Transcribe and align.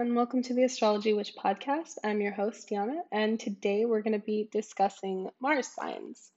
and 0.00 0.16
welcome 0.16 0.42
to 0.42 0.54
the 0.54 0.64
Astrology 0.64 1.12
Witch 1.12 1.34
podcast. 1.36 1.98
I'm 2.02 2.22
your 2.22 2.32
host, 2.32 2.70
Diana, 2.70 3.02
and 3.12 3.38
today 3.38 3.84
we're 3.84 4.00
going 4.00 4.18
to 4.18 4.24
be 4.24 4.48
discussing 4.50 5.28
Mars 5.42 5.68
signs. 5.68 6.30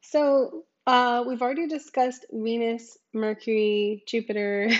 So, 0.00 0.64
uh, 0.86 1.22
we've 1.28 1.42
already 1.42 1.68
discussed 1.68 2.24
Venus, 2.32 2.96
Mercury, 3.12 4.04
Jupiter, 4.08 4.70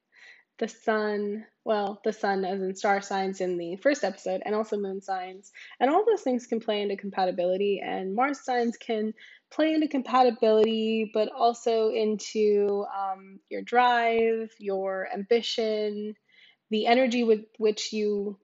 the 0.58 0.68
Sun, 0.68 1.44
well, 1.66 2.00
the 2.02 2.14
Sun 2.14 2.46
as 2.46 2.62
in 2.62 2.74
star 2.74 3.02
signs 3.02 3.42
in 3.42 3.58
the 3.58 3.76
first 3.76 4.04
episode, 4.04 4.40
and 4.46 4.54
also 4.54 4.78
moon 4.78 5.02
signs. 5.02 5.52
And 5.78 5.90
all 5.90 6.06
those 6.06 6.22
things 6.22 6.46
can 6.46 6.60
play 6.60 6.80
into 6.80 6.96
compatibility, 6.96 7.82
and 7.84 8.14
Mars 8.14 8.42
signs 8.42 8.78
can 8.78 9.12
play 9.50 9.74
into 9.74 9.88
compatibility, 9.88 11.10
but 11.12 11.28
also 11.30 11.90
into 11.90 12.86
um, 12.98 13.38
your 13.50 13.60
drive, 13.60 14.50
your 14.58 15.08
ambition 15.12 16.14
the 16.70 16.86
energy 16.86 17.24
with 17.24 17.44
which 17.58 17.92
you 17.92 18.38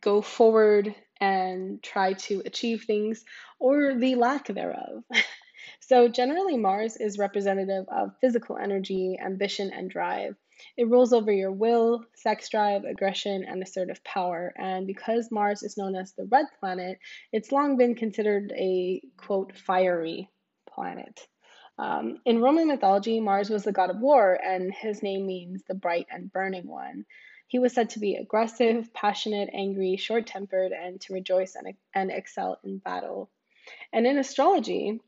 go 0.00 0.22
forward 0.22 0.94
and 1.20 1.82
try 1.82 2.12
to 2.12 2.42
achieve 2.44 2.84
things, 2.84 3.24
or 3.58 3.94
the 3.98 4.14
lack 4.14 4.46
thereof. 4.46 5.02
so, 5.80 6.08
generally, 6.08 6.56
Mars 6.56 6.96
is 6.96 7.18
representative 7.18 7.86
of 7.88 8.10
physical 8.20 8.58
energy, 8.58 9.18
ambition, 9.24 9.72
and 9.72 9.90
drive. 9.90 10.36
It 10.76 10.88
rules 10.88 11.12
over 11.12 11.32
your 11.32 11.52
will, 11.52 12.04
sex 12.14 12.48
drive, 12.48 12.84
aggression, 12.84 13.44
and 13.44 13.62
assertive 13.62 14.02
power. 14.04 14.54
And 14.56 14.86
because 14.86 15.30
Mars 15.30 15.62
is 15.62 15.76
known 15.76 15.94
as 15.94 16.12
the 16.12 16.28
red 16.30 16.46
planet, 16.60 16.98
it's 17.32 17.52
long 17.52 17.76
been 17.76 17.94
considered 17.94 18.52
a 18.56 19.02
quote, 19.16 19.56
fiery 19.56 20.30
planet. 20.68 21.20
Um, 21.78 22.20
in 22.24 22.40
Roman 22.40 22.68
mythology, 22.68 23.20
Mars 23.20 23.50
was 23.50 23.64
the 23.64 23.72
god 23.72 23.90
of 23.90 24.00
war, 24.00 24.34
and 24.42 24.72
his 24.72 25.02
name 25.02 25.26
means 25.26 25.62
the 25.64 25.74
bright 25.74 26.06
and 26.10 26.32
burning 26.32 26.66
one. 26.66 27.04
He 27.48 27.58
was 27.58 27.72
said 27.74 27.90
to 27.90 28.00
be 28.00 28.16
aggressive, 28.16 28.92
passionate, 28.92 29.50
angry, 29.52 29.96
short 29.96 30.26
tempered, 30.26 30.72
and 30.72 31.00
to 31.02 31.12
rejoice 31.12 31.54
and, 31.54 31.74
and 31.94 32.10
excel 32.10 32.58
in 32.64 32.78
battle. 32.78 33.30
And 33.92 34.06
in 34.06 34.18
astrology, 34.18 35.00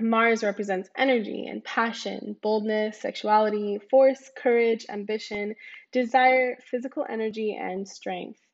Mars 0.00 0.42
represents 0.42 0.90
energy 0.96 1.46
and 1.46 1.64
passion, 1.64 2.36
boldness, 2.42 3.00
sexuality, 3.00 3.78
force, 3.90 4.30
courage, 4.36 4.86
ambition, 4.88 5.54
desire, 5.90 6.58
physical 6.70 7.04
energy, 7.08 7.54
and 7.54 7.88
strength. 7.88 8.45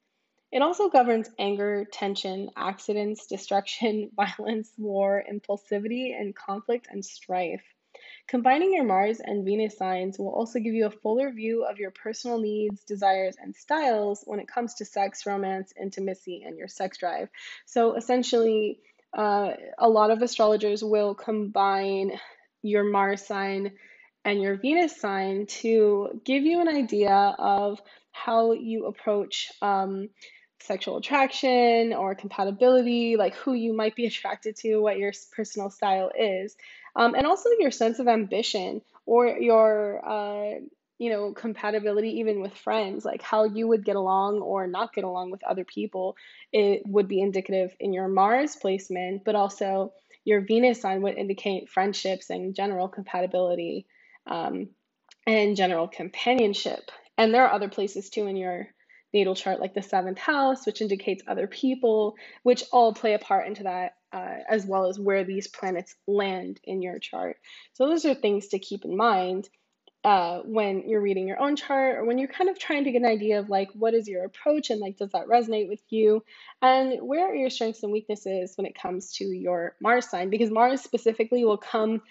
It 0.53 0.61
also 0.61 0.91
governs 0.91 1.31
anger, 1.39 1.87
tension, 1.91 2.51
accidents, 2.57 3.27
destruction, 3.27 4.11
violence, 4.17 4.71
war, 4.77 5.25
impulsivity, 5.31 6.15
and 6.19 6.37
conflict 6.37 6.89
and 6.91 7.03
strife. 7.03 7.63
Combining 8.29 8.73
your 8.75 8.85
Mars 8.85 9.21
and 9.21 9.45
Venus 9.45 9.77
signs 9.77 10.19
will 10.19 10.33
also 10.33 10.59
give 10.59 10.75
you 10.75 10.87
a 10.87 10.91
fuller 10.91 11.31
view 11.31 11.65
of 11.65 11.79
your 11.79 11.91
personal 11.91 12.39
needs, 12.39 12.85
desires, 12.85 13.37
and 13.41 13.55
styles 13.57 14.23
when 14.27 14.41
it 14.41 14.49
comes 14.49 14.75
to 14.75 14.85
sex, 14.85 15.25
romance, 15.25 15.73
intimacy, 15.81 16.43
and 16.47 16.59
your 16.59 16.69
sex 16.69 16.99
drive. 16.99 17.29
So 17.65 17.95
essentially, 17.95 18.79
uh, 19.17 19.53
a 19.79 19.89
lot 19.89 20.11
of 20.11 20.23
astrologers 20.23 20.85
will 20.85 21.15
combine 21.15 22.19
your 22.63 22.85
Mars 22.85 23.27
sign 23.27 23.73
and 24.25 24.41
your 24.41 24.57
Venus 24.57 25.01
sign 25.01 25.47
to 25.47 26.21
give 26.25 26.45
you 26.45 26.61
an 26.61 26.69
idea 26.69 27.35
of 27.39 27.81
how 28.13 28.53
you 28.53 28.87
approach 28.87 29.51
um, 29.61 30.09
sexual 30.63 30.97
attraction 30.97 31.93
or 31.93 32.15
compatibility, 32.15 33.17
like 33.17 33.35
who 33.35 33.55
you 33.55 33.73
might 33.73 33.97
be 33.97 34.07
attracted 34.11 34.57
to, 34.57 34.79
what 34.79 34.99
your 34.99 35.13
personal 35.33 35.71
style 35.71 36.11
is, 36.19 36.57
um, 36.97 37.15
and 37.15 37.27
also 37.27 37.51
your 37.59 37.71
sense 37.71 37.99
of 37.99 38.09
ambition 38.09 38.83
or 39.07 39.27
your 39.29 40.07
uh, 40.09 40.61
you 40.99 41.11
know 41.11 41.33
compatibility 41.33 42.21
even 42.21 42.41
with 42.41 42.55
friends 42.55 43.05
like 43.05 43.23
how 43.23 43.43
you 43.45 43.67
would 43.67 43.85
get 43.85 43.97
along 43.97 44.39
or 44.41 44.69
not 44.69 44.93
get 44.93 45.03
along 45.03 45.33
with 45.33 45.43
other 45.43 45.65
people 45.65 46.15
it 46.53 46.83
would 46.87 47.09
be 47.09 47.21
indicative 47.21 47.75
in 47.81 47.93
your 47.93 48.07
mars 48.07 48.55
placement 48.55 49.25
but 49.25 49.35
also 49.35 49.93
your 50.25 50.41
venus 50.41 50.81
sign 50.81 51.03
would 51.03 51.17
indicate 51.17 51.69
friendships 51.69 52.31
and 52.31 52.55
general 52.55 52.89
compatibility 52.89 53.87
um, 54.27 54.69
and 55.27 55.57
general 55.57 55.89
companionship. 55.89 56.91
And 57.19 57.33
there 57.33 57.45
are 57.45 57.53
other 57.53 57.69
places 57.69 58.11
too 58.11 58.27
in 58.27 58.37
your 58.37 58.69
natal 59.13 59.35
chart, 59.35 59.61
like 59.61 59.75
the 59.75 59.83
seventh 59.83 60.19
house, 60.19 60.67
which 60.67 60.81
indicates 60.81 61.23
other 61.27 61.47
people, 61.47 62.17
which 62.43 62.65
all 62.73 62.95
play 62.95 63.15
a 63.15 63.19
part 63.19 63.47
into 63.47 63.65
that, 63.65 63.97
uh, 64.13 64.37
as 64.49 64.67
well 64.67 64.89
as 64.89 64.99
where 64.99 65.25
these 65.25 65.49
planets 65.49 65.95
land 66.07 66.61
in 66.65 66.83
your 66.83 66.99
chart. 66.99 67.37
So, 67.75 67.89
those 67.89 68.05
are 68.05 68.15
things 68.15 68.49
to 68.49 68.59
keep 68.59 68.85
in 68.85 68.97
mind 68.97 69.49
uh, 70.05 70.41
when 70.45 70.89
you're 70.89 71.01
reading 71.01 71.29
your 71.29 71.41
own 71.41 71.55
chart 71.55 71.97
or 71.97 72.05
when 72.05 72.19
you're 72.19 72.29
kind 72.29 72.51
of 72.51 72.59
trying 72.59 72.85
to 72.85 72.91
get 72.91 73.03
an 73.03 73.09
idea 73.09 73.39
of 73.39 73.49
like 73.49 73.69
what 73.75 73.95
is 73.95 74.09
your 74.09 74.25
approach 74.25 74.71
and 74.71 74.81
like 74.81 74.97
does 74.97 75.13
that 75.13 75.29
resonate 75.29 75.69
with 75.69 75.81
you 75.91 76.25
and 76.61 77.01
where 77.01 77.31
are 77.31 77.35
your 77.35 77.51
strengths 77.51 77.85
and 77.85 77.93
weaknesses 77.93 78.55
when 78.57 78.67
it 78.67 78.75
comes 78.75 79.13
to 79.13 79.25
your 79.25 79.77
Mars 79.81 80.11
sign 80.11 80.29
because 80.29 80.51
Mars 80.51 80.81
specifically 80.81 81.45
will 81.45 81.57
come 81.57 82.03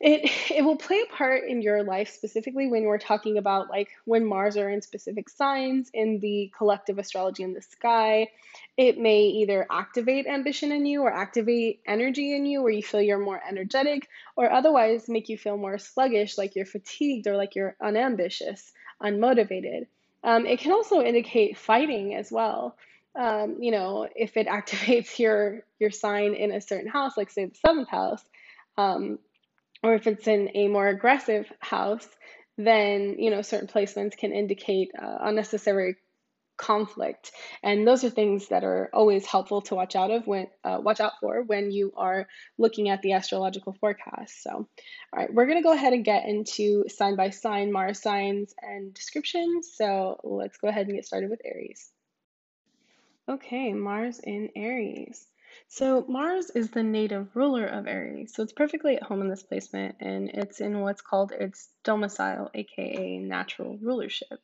it 0.00 0.30
it 0.50 0.64
will 0.64 0.76
play 0.76 1.00
a 1.00 1.14
part 1.14 1.44
in 1.44 1.62
your 1.62 1.82
life 1.82 2.10
specifically 2.10 2.66
when 2.66 2.84
we're 2.84 2.98
talking 2.98 3.36
about 3.38 3.68
like 3.68 3.90
when 4.04 4.24
mars 4.24 4.56
are 4.56 4.68
in 4.68 4.82
specific 4.82 5.28
signs 5.28 5.90
in 5.92 6.18
the 6.20 6.50
collective 6.56 6.98
astrology 6.98 7.42
in 7.42 7.52
the 7.52 7.62
sky. 7.62 8.28
It 8.76 8.98
may 8.98 9.20
either 9.24 9.66
activate 9.70 10.26
ambition 10.26 10.72
in 10.72 10.86
you 10.86 11.02
or 11.02 11.12
activate 11.12 11.80
energy 11.86 12.34
in 12.34 12.46
you 12.46 12.62
where 12.62 12.72
you 12.72 12.82
feel 12.82 13.00
you're 13.00 13.18
more 13.18 13.40
energetic 13.46 14.08
or 14.36 14.50
otherwise 14.50 15.08
make 15.08 15.28
you 15.28 15.38
feel 15.38 15.56
more 15.56 15.78
sluggish 15.78 16.36
like 16.38 16.56
you're 16.56 16.66
fatigued 16.66 17.26
or 17.26 17.36
like 17.36 17.54
you're 17.54 17.76
unambitious 17.80 18.72
unmotivated. 19.02 19.86
Um, 20.22 20.44
it 20.44 20.58
can 20.58 20.72
also 20.72 21.00
indicate 21.00 21.56
fighting 21.56 22.14
as 22.14 22.30
well. 22.32 22.76
Um, 23.16 23.56
you 23.60 23.72
know 23.72 24.08
if 24.14 24.36
it 24.36 24.46
activates 24.58 25.18
your 25.18 25.64
your 25.78 25.90
sign 25.90 26.34
in 26.34 26.52
a 26.52 26.60
certain 26.60 26.88
house 26.88 27.16
like 27.16 27.30
say 27.30 27.44
the 27.46 27.54
seventh 27.56 27.88
house 27.88 28.24
um, 28.78 29.18
or 29.82 29.94
if 29.94 30.06
it's 30.06 30.26
in 30.28 30.50
a 30.54 30.68
more 30.68 30.88
aggressive 30.88 31.50
house, 31.60 32.08
then 32.56 33.16
you 33.18 33.30
know 33.30 33.42
certain 33.42 33.68
placements 33.68 34.16
can 34.16 34.32
indicate 34.32 34.90
uh, 35.00 35.18
unnecessary 35.20 35.96
conflict, 36.56 37.32
and 37.62 37.86
those 37.88 38.04
are 38.04 38.10
things 38.10 38.48
that 38.48 38.64
are 38.64 38.90
always 38.92 39.24
helpful 39.24 39.62
to 39.62 39.74
watch 39.74 39.96
out 39.96 40.10
of 40.10 40.26
when 40.26 40.46
uh, 40.62 40.78
watch 40.82 41.00
out 41.00 41.12
for 41.20 41.42
when 41.42 41.70
you 41.70 41.92
are 41.96 42.28
looking 42.58 42.90
at 42.90 43.00
the 43.00 43.12
astrological 43.12 43.72
forecast. 43.80 44.42
So, 44.42 44.50
all 44.50 44.68
right, 45.14 45.32
we're 45.32 45.46
gonna 45.46 45.62
go 45.62 45.72
ahead 45.72 45.94
and 45.94 46.04
get 46.04 46.28
into 46.28 46.84
sign 46.88 47.16
by 47.16 47.30
sign 47.30 47.72
Mars 47.72 48.02
signs 48.02 48.54
and 48.60 48.92
descriptions. 48.92 49.72
So 49.74 50.20
let's 50.22 50.58
go 50.58 50.68
ahead 50.68 50.86
and 50.86 50.96
get 50.96 51.06
started 51.06 51.30
with 51.30 51.40
Aries. 51.44 51.90
Okay, 53.28 53.72
Mars 53.72 54.20
in 54.22 54.50
Aries. 54.56 55.29
So 55.72 56.04
Mars 56.08 56.50
is 56.50 56.70
the 56.70 56.82
native 56.82 57.36
ruler 57.36 57.64
of 57.64 57.86
Aries, 57.86 58.34
so 58.34 58.42
it's 58.42 58.52
perfectly 58.52 58.96
at 58.96 59.04
home 59.04 59.22
in 59.22 59.28
this 59.28 59.44
placement, 59.44 59.94
and 60.00 60.28
it's 60.28 60.60
in 60.60 60.80
what's 60.80 61.00
called 61.00 61.30
its 61.30 61.68
domicile, 61.84 62.50
aka 62.54 63.18
natural 63.18 63.78
rulership. 63.80 64.40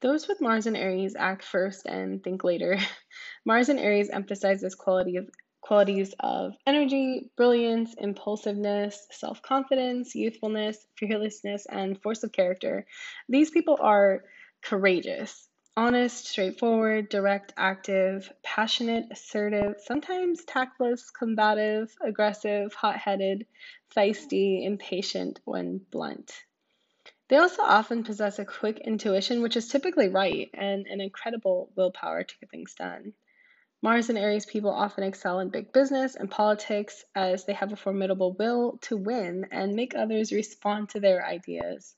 Those 0.00 0.26
with 0.26 0.40
Mars 0.40 0.66
and 0.66 0.76
Aries 0.76 1.14
act 1.16 1.44
first 1.44 1.86
and 1.86 2.20
think 2.24 2.42
later. 2.42 2.76
Mars 3.46 3.68
and 3.68 3.78
Aries 3.78 4.10
emphasizes 4.10 4.74
quality 4.74 5.18
of 5.18 5.30
qualities 5.60 6.16
of 6.18 6.54
energy, 6.66 7.30
brilliance, 7.36 7.94
impulsiveness, 7.96 9.06
self 9.12 9.40
confidence, 9.42 10.16
youthfulness, 10.16 10.84
fearlessness, 10.98 11.66
and 11.66 12.02
force 12.02 12.24
of 12.24 12.32
character. 12.32 12.86
These 13.28 13.50
people 13.50 13.78
are 13.80 14.24
courageous 14.62 15.48
honest, 15.76 16.26
straightforward, 16.26 17.08
direct, 17.08 17.52
active, 17.56 18.32
passionate, 18.42 19.06
assertive, 19.10 19.76
sometimes 19.84 20.44
tactless, 20.44 21.10
combative, 21.10 21.94
aggressive, 22.02 22.74
hot 22.74 22.96
headed, 22.96 23.46
feisty, 23.94 24.64
impatient 24.64 25.40
when 25.44 25.78
blunt. 25.90 26.44
They 27.28 27.36
also 27.36 27.62
often 27.62 28.02
possess 28.02 28.38
a 28.38 28.44
quick 28.44 28.78
intuition, 28.80 29.40
which 29.42 29.56
is 29.56 29.68
typically 29.68 30.08
right, 30.08 30.50
and 30.52 30.86
an 30.86 31.00
incredible 31.00 31.70
willpower 31.76 32.24
to 32.24 32.38
get 32.38 32.50
things 32.50 32.74
done. 32.74 33.14
Mars 33.82 34.10
and 34.10 34.18
Aries 34.18 34.44
people 34.44 34.70
often 34.70 35.04
excel 35.04 35.40
in 35.40 35.48
big 35.48 35.72
business 35.72 36.16
and 36.16 36.30
politics 36.30 37.04
as 37.14 37.44
they 37.44 37.54
have 37.54 37.72
a 37.72 37.76
formidable 37.76 38.32
will 38.32 38.78
to 38.82 38.96
win 38.96 39.46
and 39.50 39.74
make 39.74 39.94
others 39.94 40.32
respond 40.32 40.90
to 40.90 41.00
their 41.00 41.24
ideas. 41.24 41.94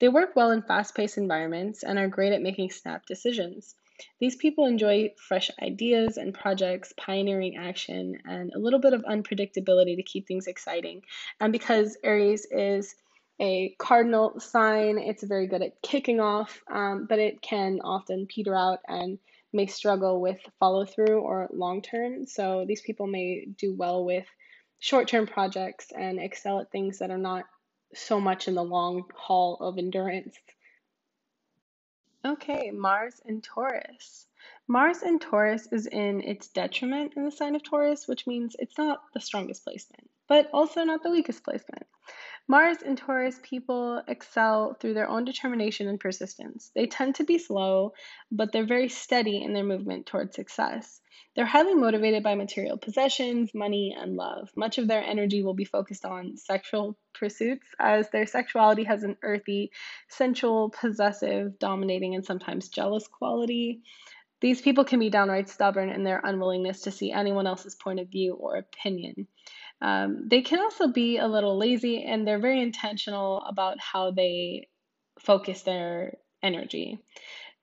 They 0.00 0.08
work 0.08 0.36
well 0.36 0.50
in 0.50 0.62
fast 0.62 0.94
paced 0.94 1.18
environments 1.18 1.82
and 1.82 1.98
are 1.98 2.08
great 2.08 2.32
at 2.32 2.42
making 2.42 2.70
snap 2.70 3.06
decisions. 3.06 3.74
These 4.20 4.36
people 4.36 4.66
enjoy 4.66 5.14
fresh 5.16 5.50
ideas 5.62 6.18
and 6.18 6.34
projects, 6.34 6.92
pioneering 6.96 7.56
action, 7.56 8.18
and 8.24 8.52
a 8.52 8.58
little 8.58 8.78
bit 8.78 8.92
of 8.92 9.02
unpredictability 9.02 9.96
to 9.96 10.02
keep 10.02 10.26
things 10.26 10.46
exciting. 10.46 11.02
And 11.40 11.52
because 11.52 11.96
Aries 12.04 12.46
is 12.50 12.94
a 13.40 13.74
cardinal 13.78 14.38
sign, 14.40 14.98
it's 14.98 15.22
very 15.22 15.46
good 15.46 15.62
at 15.62 15.80
kicking 15.82 16.20
off, 16.20 16.62
um, 16.70 17.06
but 17.08 17.18
it 17.18 17.40
can 17.42 17.80
often 17.82 18.26
peter 18.26 18.54
out 18.54 18.80
and 18.86 19.18
may 19.52 19.66
struggle 19.66 20.20
with 20.20 20.38
follow 20.58 20.84
through 20.84 21.20
or 21.20 21.48
long 21.52 21.82
term. 21.82 22.26
So 22.26 22.64
these 22.66 22.82
people 22.82 23.06
may 23.06 23.46
do 23.58 23.74
well 23.74 24.04
with 24.04 24.26
short 24.78 25.08
term 25.08 25.26
projects 25.26 25.90
and 25.96 26.18
excel 26.18 26.60
at 26.60 26.70
things 26.70 26.98
that 26.98 27.10
are 27.10 27.18
not 27.18 27.44
so 27.98 28.20
much 28.20 28.48
in 28.48 28.54
the 28.54 28.64
long 28.64 29.04
haul 29.14 29.56
of 29.60 29.78
endurance. 29.78 30.36
Okay, 32.24 32.70
Mars 32.72 33.20
in 33.24 33.40
Taurus. 33.40 34.26
Mars 34.68 35.02
in 35.02 35.18
Taurus 35.18 35.68
is 35.70 35.86
in 35.86 36.20
its 36.22 36.48
detriment 36.48 37.12
in 37.16 37.24
the 37.24 37.30
sign 37.30 37.54
of 37.54 37.62
Taurus, 37.62 38.08
which 38.08 38.26
means 38.26 38.56
it's 38.58 38.76
not 38.76 39.02
the 39.14 39.20
strongest 39.20 39.64
placement, 39.64 40.10
but 40.26 40.50
also 40.52 40.82
not 40.82 41.02
the 41.02 41.10
weakest 41.10 41.44
placement. 41.44 41.86
Mars 42.48 42.78
and 42.84 42.96
Taurus 42.96 43.40
people 43.42 44.02
excel 44.06 44.74
through 44.74 44.94
their 44.94 45.08
own 45.08 45.24
determination 45.24 45.88
and 45.88 45.98
persistence. 45.98 46.70
They 46.76 46.86
tend 46.86 47.16
to 47.16 47.24
be 47.24 47.38
slow, 47.38 47.92
but 48.30 48.52
they're 48.52 48.64
very 48.66 48.88
steady 48.88 49.42
in 49.42 49.52
their 49.52 49.64
movement 49.64 50.06
towards 50.06 50.36
success. 50.36 51.00
They're 51.34 51.44
highly 51.44 51.74
motivated 51.74 52.22
by 52.22 52.36
material 52.36 52.78
possessions, 52.78 53.52
money, 53.52 53.96
and 53.98 54.14
love. 54.14 54.50
Much 54.54 54.78
of 54.78 54.86
their 54.86 55.02
energy 55.02 55.42
will 55.42 55.54
be 55.54 55.64
focused 55.64 56.04
on 56.04 56.36
sexual 56.36 56.96
pursuits, 57.14 57.66
as 57.80 58.10
their 58.10 58.26
sexuality 58.26 58.84
has 58.84 59.02
an 59.02 59.16
earthy, 59.22 59.72
sensual, 60.08 60.70
possessive, 60.70 61.58
dominating, 61.58 62.14
and 62.14 62.24
sometimes 62.24 62.68
jealous 62.68 63.08
quality. 63.08 63.82
These 64.40 64.60
people 64.60 64.84
can 64.84 65.00
be 65.00 65.10
downright 65.10 65.48
stubborn 65.48 65.88
in 65.88 66.04
their 66.04 66.20
unwillingness 66.22 66.82
to 66.82 66.90
see 66.90 67.10
anyone 67.10 67.46
else's 67.46 67.74
point 67.74 68.00
of 68.00 68.08
view 68.08 68.34
or 68.34 68.56
opinion. 68.56 69.26
Um, 69.80 70.28
they 70.28 70.42
can 70.42 70.60
also 70.60 70.88
be 70.88 71.18
a 71.18 71.26
little 71.26 71.58
lazy 71.58 72.02
and 72.02 72.26
they're 72.26 72.38
very 72.38 72.62
intentional 72.62 73.42
about 73.42 73.78
how 73.78 74.10
they 74.10 74.68
focus 75.18 75.62
their 75.62 76.14
energy. 76.42 76.98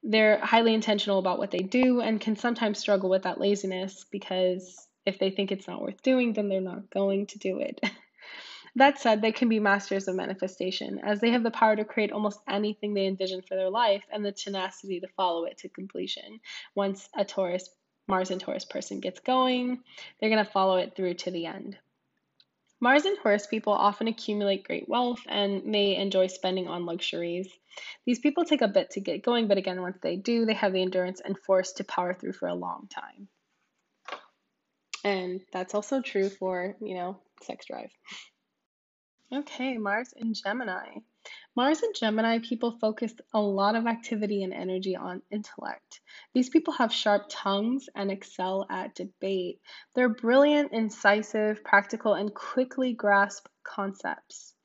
They're 0.03 0.39
highly 0.39 0.73
intentional 0.73 1.19
about 1.19 1.39
what 1.39 1.51
they 1.51 1.59
do 1.59 2.01
and 2.01 2.19
can 2.19 2.35
sometimes 2.35 2.79
struggle 2.79 3.09
with 3.09 3.23
that 3.23 3.39
laziness 3.39 4.05
because 4.11 4.87
if 5.05 5.17
they 5.17 5.31
think 5.31 5.51
it's 5.51 5.67
not 5.67 5.81
worth 5.81 6.01
doing, 6.03 6.33
then 6.33 6.49
they're 6.49 6.61
not 6.61 6.89
going 6.89 7.27
to 7.27 7.39
do 7.39 7.59
it. 7.59 7.79
that 8.75 8.99
said, 8.99 9.21
they 9.21 9.31
can 9.31 9.49
be 9.49 9.59
masters 9.59 10.07
of 10.07 10.15
manifestation 10.15 10.99
as 11.03 11.19
they 11.19 11.31
have 11.31 11.43
the 11.43 11.51
power 11.51 11.75
to 11.75 11.85
create 11.85 12.11
almost 12.11 12.39
anything 12.47 12.93
they 12.93 13.07
envision 13.07 13.41
for 13.41 13.55
their 13.55 13.69
life 13.69 14.03
and 14.11 14.25
the 14.25 14.31
tenacity 14.31 14.99
to 14.99 15.07
follow 15.15 15.45
it 15.45 15.57
to 15.59 15.69
completion. 15.69 16.39
Once 16.75 17.09
a 17.15 17.25
Taurus, 17.25 17.69
Mars 18.07 18.31
and 18.31 18.41
Taurus 18.41 18.65
person 18.65 18.99
gets 18.99 19.19
going, 19.19 19.79
they're 20.19 20.29
going 20.29 20.43
to 20.43 20.51
follow 20.51 20.77
it 20.77 20.95
through 20.95 21.15
to 21.15 21.31
the 21.31 21.45
end. 21.45 21.77
Mars 22.83 23.05
and 23.05 23.17
Taurus 23.17 23.47
people 23.47 23.71
often 23.71 24.09
accumulate 24.09 24.65
great 24.65 24.89
wealth 24.89 25.21
and 25.29 25.63
may 25.63 25.95
enjoy 25.95 26.27
spending 26.27 26.67
on 26.67 26.85
luxuries. 26.85 27.47
These 28.05 28.19
people 28.19 28.43
take 28.43 28.61
a 28.61 28.67
bit 28.67 28.89
to 28.89 28.99
get 28.99 29.23
going, 29.23 29.47
but 29.47 29.57
again, 29.57 29.81
once 29.81 29.99
they 30.03 30.17
do, 30.17 30.45
they 30.45 30.53
have 30.55 30.73
the 30.73 30.81
endurance 30.81 31.21
and 31.23 31.39
force 31.39 31.71
to 31.73 31.85
power 31.85 32.13
through 32.13 32.33
for 32.33 32.49
a 32.49 32.53
long 32.53 32.89
time. 32.93 33.29
And 35.05 35.39
that's 35.53 35.73
also 35.73 36.01
true 36.01 36.27
for, 36.27 36.75
you 36.81 36.95
know, 36.95 37.21
sex 37.43 37.67
drive. 37.67 37.89
Okay, 39.31 39.77
Mars 39.77 40.13
in 40.17 40.33
Gemini. 40.33 40.97
Mars 41.55 41.83
and 41.83 41.93
Gemini 41.93 42.39
people 42.39 42.71
focus 42.81 43.13
a 43.31 43.39
lot 43.39 43.75
of 43.75 43.85
activity 43.85 44.41
and 44.43 44.51
energy 44.51 44.95
on 44.95 45.21
intellect. 45.29 46.01
These 46.33 46.49
people 46.49 46.73
have 46.73 46.91
sharp 46.91 47.25
tongues 47.29 47.89
and 47.93 48.09
excel 48.09 48.65
at 48.71 48.95
debate. 48.95 49.59
They're 49.93 50.09
brilliant, 50.09 50.73
incisive, 50.73 51.63
practical, 51.63 52.15
and 52.15 52.33
quickly 52.33 52.93
grasp 52.93 53.47
concepts. 53.63 54.55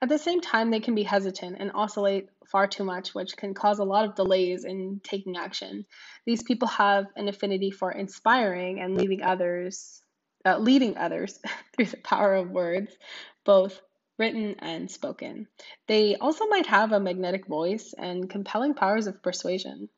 At 0.00 0.08
the 0.08 0.18
same 0.18 0.40
time, 0.40 0.70
they 0.70 0.78
can 0.78 0.94
be 0.94 1.02
hesitant 1.02 1.56
and 1.58 1.72
oscillate 1.74 2.28
far 2.46 2.68
too 2.68 2.84
much, 2.84 3.12
which 3.12 3.36
can 3.36 3.52
cause 3.52 3.80
a 3.80 3.84
lot 3.84 4.04
of 4.04 4.14
delays 4.14 4.64
in 4.64 5.00
taking 5.02 5.36
action. 5.36 5.84
These 6.26 6.44
people 6.44 6.68
have 6.68 7.06
an 7.16 7.28
affinity 7.28 7.72
for 7.72 7.90
inspiring 7.90 8.80
and 8.80 8.96
leading 8.96 9.22
others, 9.22 10.00
uh, 10.44 10.58
leading 10.58 10.96
others 10.96 11.40
through 11.74 11.86
the 11.86 11.96
power 11.98 12.34
of 12.34 12.50
words, 12.50 12.96
both 13.44 13.80
written 14.18 14.56
and 14.58 14.90
spoken. 14.90 15.48
They 15.86 16.16
also 16.16 16.46
might 16.46 16.66
have 16.66 16.92
a 16.92 17.00
magnetic 17.00 17.46
voice 17.46 17.94
and 17.96 18.30
compelling 18.30 18.74
powers 18.74 19.06
of 19.06 19.22
persuasion. 19.22 19.88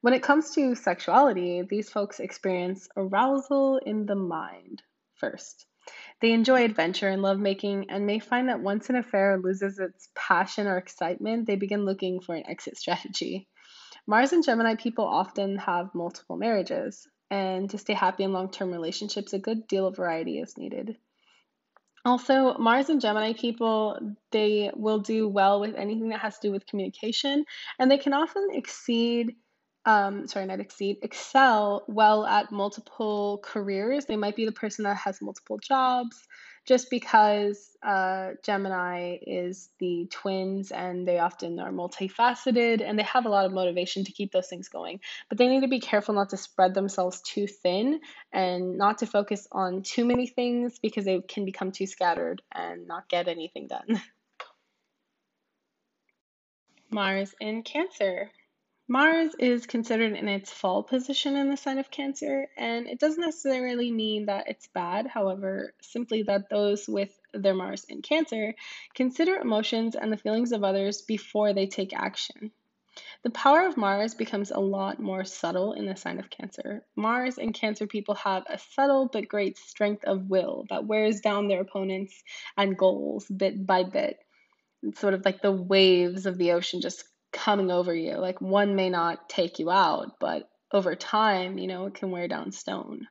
When 0.00 0.14
it 0.14 0.22
comes 0.22 0.52
to 0.52 0.74
sexuality, 0.74 1.62
these 1.62 1.90
folks 1.90 2.20
experience 2.20 2.88
arousal 2.96 3.78
in 3.78 4.06
the 4.06 4.14
mind 4.14 4.82
first. 5.14 5.66
They 6.20 6.32
enjoy 6.32 6.64
adventure 6.64 7.08
and 7.08 7.22
lovemaking 7.22 7.90
and 7.90 8.06
may 8.06 8.18
find 8.18 8.48
that 8.48 8.60
once 8.60 8.88
an 8.88 8.96
affair 8.96 9.38
loses 9.38 9.78
its 9.78 10.08
passion 10.14 10.66
or 10.66 10.78
excitement, 10.78 11.46
they 11.46 11.56
begin 11.56 11.84
looking 11.84 12.20
for 12.20 12.34
an 12.34 12.46
exit 12.46 12.76
strategy. 12.76 13.48
Mars 14.06 14.32
and 14.32 14.44
Gemini 14.44 14.76
people 14.76 15.04
often 15.04 15.58
have 15.58 15.94
multiple 15.94 16.36
marriages, 16.36 17.06
and 17.30 17.68
to 17.70 17.78
stay 17.78 17.92
happy 17.92 18.22
in 18.22 18.32
long 18.32 18.50
term 18.50 18.70
relationships, 18.70 19.32
a 19.32 19.38
good 19.38 19.66
deal 19.66 19.86
of 19.86 19.96
variety 19.96 20.38
is 20.38 20.56
needed. 20.56 20.96
Also, 22.06 22.56
Mars 22.58 22.88
and 22.88 23.00
Gemini 23.00 23.32
people, 23.32 23.98
they 24.30 24.70
will 24.76 25.00
do 25.00 25.28
well 25.28 25.58
with 25.58 25.74
anything 25.74 26.08
that 26.10 26.20
has 26.20 26.38
to 26.38 26.46
do 26.48 26.52
with 26.52 26.64
communication, 26.66 27.44
and 27.80 27.90
they 27.90 27.98
can 27.98 28.12
often 28.12 28.46
exceed, 28.52 29.34
um, 29.86 30.26
sorry, 30.26 30.46
not 30.46 30.58
exceed, 30.58 30.98
excel 31.02 31.84
well 31.86 32.26
at 32.26 32.50
multiple 32.50 33.40
careers. 33.44 34.04
They 34.04 34.16
might 34.16 34.34
be 34.34 34.44
the 34.44 34.52
person 34.52 34.82
that 34.84 34.96
has 34.96 35.22
multiple 35.22 35.58
jobs, 35.58 36.26
just 36.66 36.90
because 36.90 37.76
uh, 37.84 38.32
Gemini 38.42 39.18
is 39.24 39.70
the 39.78 40.08
twins 40.10 40.72
and 40.72 41.06
they 41.06 41.20
often 41.20 41.60
are 41.60 41.70
multifaceted 41.70 42.82
and 42.84 42.98
they 42.98 43.04
have 43.04 43.26
a 43.26 43.28
lot 43.28 43.46
of 43.46 43.52
motivation 43.52 44.04
to 44.04 44.12
keep 44.12 44.32
those 44.32 44.48
things 44.48 44.68
going. 44.68 44.98
But 45.28 45.38
they 45.38 45.46
need 45.46 45.60
to 45.60 45.68
be 45.68 45.78
careful 45.78 46.14
not 46.14 46.30
to 46.30 46.36
spread 46.36 46.74
themselves 46.74 47.20
too 47.22 47.46
thin 47.46 48.00
and 48.32 48.76
not 48.76 48.98
to 48.98 49.06
focus 49.06 49.46
on 49.52 49.82
too 49.82 50.04
many 50.04 50.26
things 50.26 50.80
because 50.80 51.04
they 51.04 51.20
can 51.20 51.44
become 51.44 51.70
too 51.70 51.86
scattered 51.86 52.42
and 52.52 52.88
not 52.88 53.08
get 53.08 53.28
anything 53.28 53.68
done. 53.68 54.02
Mars 56.90 57.34
in 57.40 57.62
Cancer. 57.62 58.32
Mars 58.88 59.34
is 59.40 59.66
considered 59.66 60.12
in 60.12 60.28
its 60.28 60.52
fall 60.52 60.80
position 60.84 61.34
in 61.34 61.50
the 61.50 61.56
sign 61.56 61.78
of 61.78 61.90
Cancer, 61.90 62.46
and 62.56 62.86
it 62.86 63.00
doesn't 63.00 63.20
necessarily 63.20 63.90
mean 63.90 64.26
that 64.26 64.46
it's 64.46 64.68
bad, 64.68 65.08
however, 65.08 65.74
simply 65.80 66.22
that 66.22 66.48
those 66.50 66.88
with 66.88 67.10
their 67.34 67.52
Mars 67.52 67.82
in 67.88 68.00
Cancer 68.00 68.54
consider 68.94 69.38
emotions 69.38 69.96
and 69.96 70.12
the 70.12 70.16
feelings 70.16 70.52
of 70.52 70.62
others 70.62 71.02
before 71.02 71.52
they 71.52 71.66
take 71.66 71.92
action. 71.92 72.52
The 73.24 73.30
power 73.30 73.66
of 73.66 73.76
Mars 73.76 74.14
becomes 74.14 74.52
a 74.52 74.60
lot 74.60 75.00
more 75.00 75.24
subtle 75.24 75.72
in 75.72 75.86
the 75.86 75.96
sign 75.96 76.20
of 76.20 76.30
Cancer. 76.30 76.84
Mars 76.94 77.38
and 77.38 77.52
Cancer 77.52 77.88
people 77.88 78.14
have 78.14 78.44
a 78.48 78.56
subtle 78.56 79.08
but 79.12 79.26
great 79.26 79.58
strength 79.58 80.04
of 80.04 80.30
will 80.30 80.64
that 80.70 80.86
wears 80.86 81.20
down 81.20 81.48
their 81.48 81.60
opponents 81.60 82.22
and 82.56 82.78
goals 82.78 83.26
bit 83.26 83.66
by 83.66 83.82
bit. 83.82 84.20
It's 84.84 85.00
sort 85.00 85.14
of 85.14 85.24
like 85.24 85.42
the 85.42 85.50
waves 85.50 86.26
of 86.26 86.38
the 86.38 86.52
ocean 86.52 86.80
just 86.80 87.02
coming 87.36 87.70
over 87.70 87.94
you. 87.94 88.16
Like 88.16 88.40
one 88.40 88.74
may 88.74 88.90
not 88.90 89.28
take 89.28 89.60
you 89.60 89.70
out, 89.70 90.18
but 90.18 90.48
over 90.72 90.96
time, 90.96 91.58
you 91.58 91.68
know, 91.68 91.86
it 91.86 91.94
can 91.94 92.10
wear 92.10 92.26
down 92.26 92.50
stone. 92.50 93.06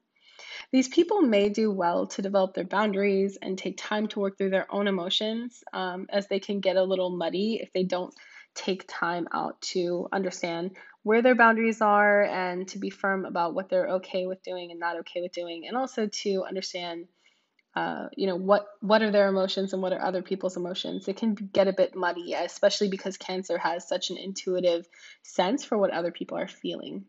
These 0.72 0.90
people 0.90 1.22
may 1.22 1.50
do 1.50 1.72
well 1.72 2.08
to 2.08 2.22
develop 2.22 2.54
their 2.54 2.66
boundaries 2.66 3.38
and 3.42 3.58
take 3.58 3.78
time 3.78 4.08
to 4.10 4.20
work 4.20 4.38
through 4.38 4.50
their 4.50 4.68
own 4.74 4.88
emotions, 4.88 5.64
um, 5.72 6.08
as 6.10 6.28
they 6.28 6.40
can 6.40 6.60
get 6.60 6.76
a 6.76 6.84
little 6.84 7.16
muddy 7.16 7.60
if 7.62 7.72
they 7.72 7.84
don't 7.84 8.14
take 8.56 8.86
time 8.88 9.28
out 9.34 9.62
to 9.62 10.08
understand 10.12 10.72
where 11.04 11.22
their 11.22 11.36
boundaries 11.36 11.82
are 11.82 12.24
and 12.24 12.68
to 12.70 12.80
be 12.80 12.90
firm 12.90 13.26
about 13.26 13.54
what 13.54 13.70
they're 13.70 13.90
okay 13.90 14.26
with 14.26 14.42
doing 14.44 14.72
and 14.72 14.80
not 14.80 14.98
okay 14.98 15.22
with 15.22 15.32
doing, 15.32 15.68
and 15.68 15.78
also 15.78 16.08
to 16.08 16.44
understand 16.48 17.06
uh, 17.76 18.08
you 18.16 18.26
know 18.28 18.38
what 18.38 18.66
what 18.80 19.02
are 19.02 19.12
their 19.12 19.28
emotions 19.28 19.74
and 19.74 19.82
what 19.82 19.92
are 19.92 20.02
other 20.02 20.22
people's 20.22 20.56
emotions? 20.56 21.08
It 21.08 21.18
can 21.18 21.36
get 21.36 21.68
a 21.68 21.74
bit 21.74 21.96
muddy 21.96 22.34
especially 22.34 22.88
because 22.88 23.18
cancer 23.18 23.58
has 23.58 23.88
such 23.88 24.10
an 24.10 24.18
intuitive 24.18 24.88
sense 25.24 25.66
for 25.66 25.78
what 25.78 25.92
other 25.92 26.12
people 26.12 26.38
are 26.38 26.48
feeling. 26.48 27.06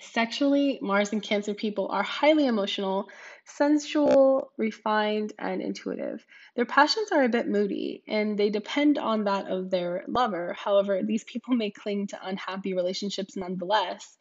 Sexually 0.00 0.78
mars 0.80 1.12
and 1.12 1.22
cancer 1.22 1.54
people 1.54 1.88
are 1.88 2.04
highly 2.04 2.46
emotional 2.46 3.08
sensual 3.44 4.52
refined 4.56 5.32
and 5.38 5.60
intuitive. 5.60 6.24
Their 6.54 6.64
passions 6.66 7.10
are 7.10 7.24
a 7.24 7.28
bit 7.28 7.48
moody 7.48 8.04
and 8.06 8.38
they 8.38 8.48
depend 8.48 8.96
on 8.96 9.24
that 9.24 9.48
of 9.48 9.70
their 9.70 10.04
lover. 10.06 10.54
However 10.56 11.02
these 11.02 11.24
people 11.24 11.54
may 11.54 11.70
cling 11.70 12.06
to 12.08 12.26
unhappy 12.26 12.74
relationships 12.74 13.36
nonetheless. 13.36 14.16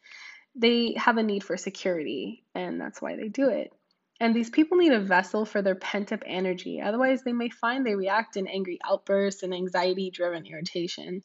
They 0.55 0.95
have 0.97 1.17
a 1.17 1.23
need 1.23 1.43
for 1.43 1.57
security 1.57 2.43
and 2.55 2.81
that's 2.81 3.01
why 3.01 3.15
they 3.15 3.29
do 3.29 3.49
it 3.49 3.71
and 4.19 4.35
these 4.35 4.49
people 4.49 4.77
need 4.77 4.91
a 4.91 4.99
vessel 4.99 5.45
for 5.45 5.61
their 5.61 5.75
pent 5.75 6.11
up 6.11 6.21
energy. 6.25 6.81
Otherwise, 6.81 7.23
they 7.23 7.31
may 7.33 7.49
find 7.49 7.85
they 7.85 7.95
react 7.95 8.35
in 8.35 8.47
angry 8.47 8.79
outbursts 8.85 9.43
and 9.43 9.53
anxiety 9.53 10.11
driven 10.11 10.45
irritation. 10.45 11.23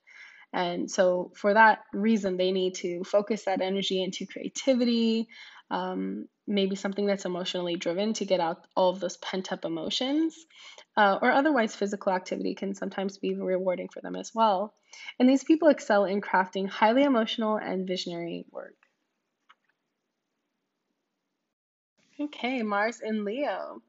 And 0.52 0.88
so, 0.88 1.32
for 1.34 1.54
that 1.54 1.80
reason, 1.92 2.36
they 2.36 2.52
need 2.52 2.76
to 2.76 3.02
focus 3.02 3.46
that 3.46 3.60
energy 3.60 4.00
into 4.00 4.26
creativity, 4.26 5.26
um, 5.72 6.28
maybe 6.46 6.76
something 6.76 7.06
that's 7.06 7.24
emotionally 7.24 7.74
driven 7.74 8.12
to 8.14 8.24
get 8.24 8.38
out 8.38 8.64
all 8.76 8.90
of 8.90 9.00
those 9.00 9.16
pent 9.16 9.52
up 9.52 9.64
emotions. 9.64 10.36
Uh, 10.96 11.18
or 11.20 11.32
otherwise, 11.32 11.74
physical 11.74 12.12
activity 12.12 12.54
can 12.54 12.74
sometimes 12.74 13.18
be 13.18 13.34
rewarding 13.34 13.88
for 13.88 14.00
them 14.00 14.14
as 14.14 14.30
well. 14.32 14.74
And 15.18 15.28
these 15.28 15.42
people 15.42 15.68
excel 15.68 16.04
in 16.04 16.20
crafting 16.20 16.68
highly 16.68 17.02
emotional 17.02 17.56
and 17.56 17.88
visionary 17.88 18.44
work. 18.52 18.76
Okay, 22.20 22.62
Mars 22.62 23.00
in 23.00 23.24
Leo. 23.24 23.82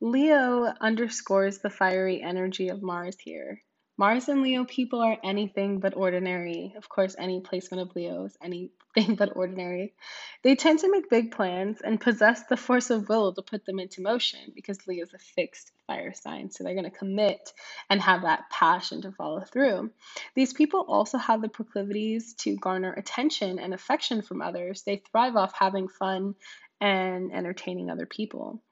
Leo 0.00 0.72
underscores 0.80 1.58
the 1.58 1.70
fiery 1.70 2.20
energy 2.20 2.68
of 2.68 2.82
Mars 2.82 3.16
here. 3.20 3.62
Mars 3.96 4.28
and 4.28 4.42
Leo 4.42 4.64
people 4.64 5.00
are 5.00 5.18
anything 5.22 5.78
but 5.78 5.94
ordinary. 5.94 6.72
Of 6.76 6.88
course, 6.88 7.14
any 7.18 7.42
placement 7.42 7.82
of 7.82 7.94
Leo 7.94 8.24
is 8.24 8.36
anything 8.42 9.14
but 9.16 9.36
ordinary. 9.36 9.94
They 10.42 10.56
tend 10.56 10.80
to 10.80 10.90
make 10.90 11.10
big 11.10 11.32
plans 11.32 11.80
and 11.82 12.00
possess 12.00 12.44
the 12.46 12.56
force 12.56 12.90
of 12.90 13.08
will 13.08 13.34
to 13.34 13.42
put 13.42 13.66
them 13.66 13.78
into 13.78 14.02
motion 14.02 14.52
because 14.54 14.86
Leo 14.88 15.04
is 15.04 15.14
a 15.14 15.18
fixed 15.18 15.70
fire 15.86 16.14
sign. 16.14 16.50
So 16.50 16.64
they're 16.64 16.74
going 16.74 16.90
to 16.90 16.98
commit 16.98 17.52
and 17.90 18.00
have 18.00 18.22
that 18.22 18.50
passion 18.50 19.02
to 19.02 19.12
follow 19.12 19.42
through. 19.42 19.90
These 20.34 20.54
people 20.54 20.86
also 20.88 21.18
have 21.18 21.42
the 21.42 21.48
proclivities 21.50 22.34
to 22.40 22.56
garner 22.56 22.94
attention 22.94 23.58
and 23.58 23.74
affection 23.74 24.22
from 24.22 24.42
others. 24.42 24.82
They 24.82 25.02
thrive 25.12 25.36
off 25.36 25.52
having 25.54 25.88
fun 25.88 26.34
and 26.80 27.32
entertaining 27.32 27.90
other 27.90 28.06
people. 28.06 28.62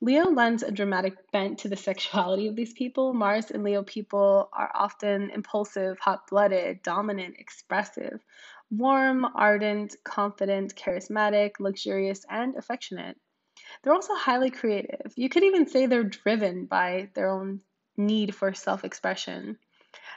Leo 0.00 0.30
lends 0.30 0.62
a 0.62 0.72
dramatic 0.72 1.30
bent 1.30 1.58
to 1.60 1.68
the 1.68 1.76
sexuality 1.88 2.48
of 2.48 2.56
these 2.56 2.72
people. 2.72 3.14
Mars 3.14 3.50
and 3.50 3.62
Leo 3.62 3.82
people 3.82 4.48
are 4.52 4.70
often 4.74 5.30
impulsive, 5.30 5.98
hot 5.98 6.26
blooded, 6.28 6.82
dominant, 6.82 7.36
expressive, 7.38 8.20
warm, 8.70 9.24
ardent, 9.24 9.94
confident, 10.04 10.74
charismatic, 10.74 11.52
luxurious, 11.60 12.24
and 12.28 12.56
affectionate. 12.56 13.16
They're 13.82 13.94
also 13.94 14.14
highly 14.14 14.50
creative. 14.50 15.12
You 15.16 15.28
could 15.28 15.44
even 15.44 15.68
say 15.68 15.86
they're 15.86 16.02
driven 16.02 16.66
by 16.66 17.10
their 17.14 17.30
own 17.30 17.60
need 17.96 18.34
for 18.34 18.54
self 18.54 18.84
expression. 18.84 19.58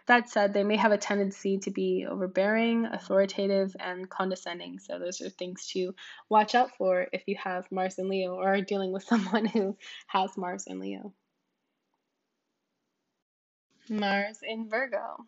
That 0.07 0.29
said, 0.29 0.53
they 0.53 0.63
may 0.63 0.75
have 0.77 0.91
a 0.91 0.97
tendency 0.97 1.59
to 1.59 1.71
be 1.71 2.05
overbearing, 2.09 2.85
authoritative, 2.85 3.75
and 3.79 4.09
condescending. 4.09 4.79
So, 4.79 4.99
those 4.99 5.21
are 5.21 5.29
things 5.29 5.67
to 5.67 5.93
watch 6.29 6.55
out 6.55 6.71
for 6.77 7.07
if 7.13 7.23
you 7.27 7.35
have 7.41 7.71
Mars 7.71 7.97
and 7.97 8.09
Leo 8.09 8.35
or 8.35 8.53
are 8.53 8.61
dealing 8.61 8.91
with 8.91 9.03
someone 9.11 9.45
who 9.45 9.77
has 10.07 10.37
Mars 10.37 10.65
and 10.67 10.79
Leo. 10.79 11.13
Mars 13.89 14.39
in 14.43 14.69
Virgo. 14.69 15.25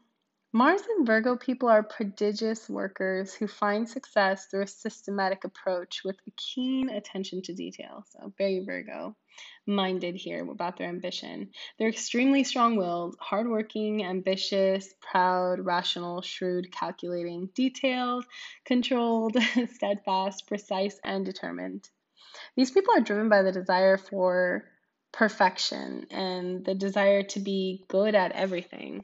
Mars 0.56 0.84
and 0.88 1.08
Virgo 1.08 1.36
people 1.36 1.68
are 1.68 1.82
prodigious 1.82 2.70
workers 2.70 3.34
who 3.34 3.48
find 3.48 3.90
success 3.90 4.46
through 4.46 4.62
a 4.62 4.68
systematic 4.68 5.46
approach 5.46 6.04
with 6.06 6.16
a 6.28 6.32
keen 6.38 6.90
attention 6.90 7.42
to 7.42 7.56
detail. 7.56 8.06
So, 8.12 8.32
very 8.38 8.64
Virgo 8.64 9.16
minded 9.66 10.14
here 10.14 10.48
about 10.48 10.78
their 10.78 10.90
ambition. 10.90 11.50
They're 11.80 11.90
extremely 11.90 12.44
strong 12.44 12.76
willed, 12.76 13.16
hardworking, 13.20 14.06
ambitious, 14.06 14.94
proud, 15.02 15.60
rational, 15.60 16.22
shrewd, 16.22 16.72
calculating, 16.72 17.50
detailed, 17.56 18.24
controlled, 18.64 19.36
steadfast, 19.74 20.46
precise, 20.46 21.00
and 21.04 21.26
determined. 21.26 21.90
These 22.56 22.70
people 22.70 22.94
are 22.96 23.02
driven 23.02 23.28
by 23.28 23.42
the 23.42 23.52
desire 23.52 23.98
for 23.98 24.66
perfection 25.12 26.06
and 26.12 26.64
the 26.64 26.76
desire 26.76 27.24
to 27.24 27.40
be 27.40 27.86
good 27.88 28.14
at 28.14 28.34
everything. 28.34 29.04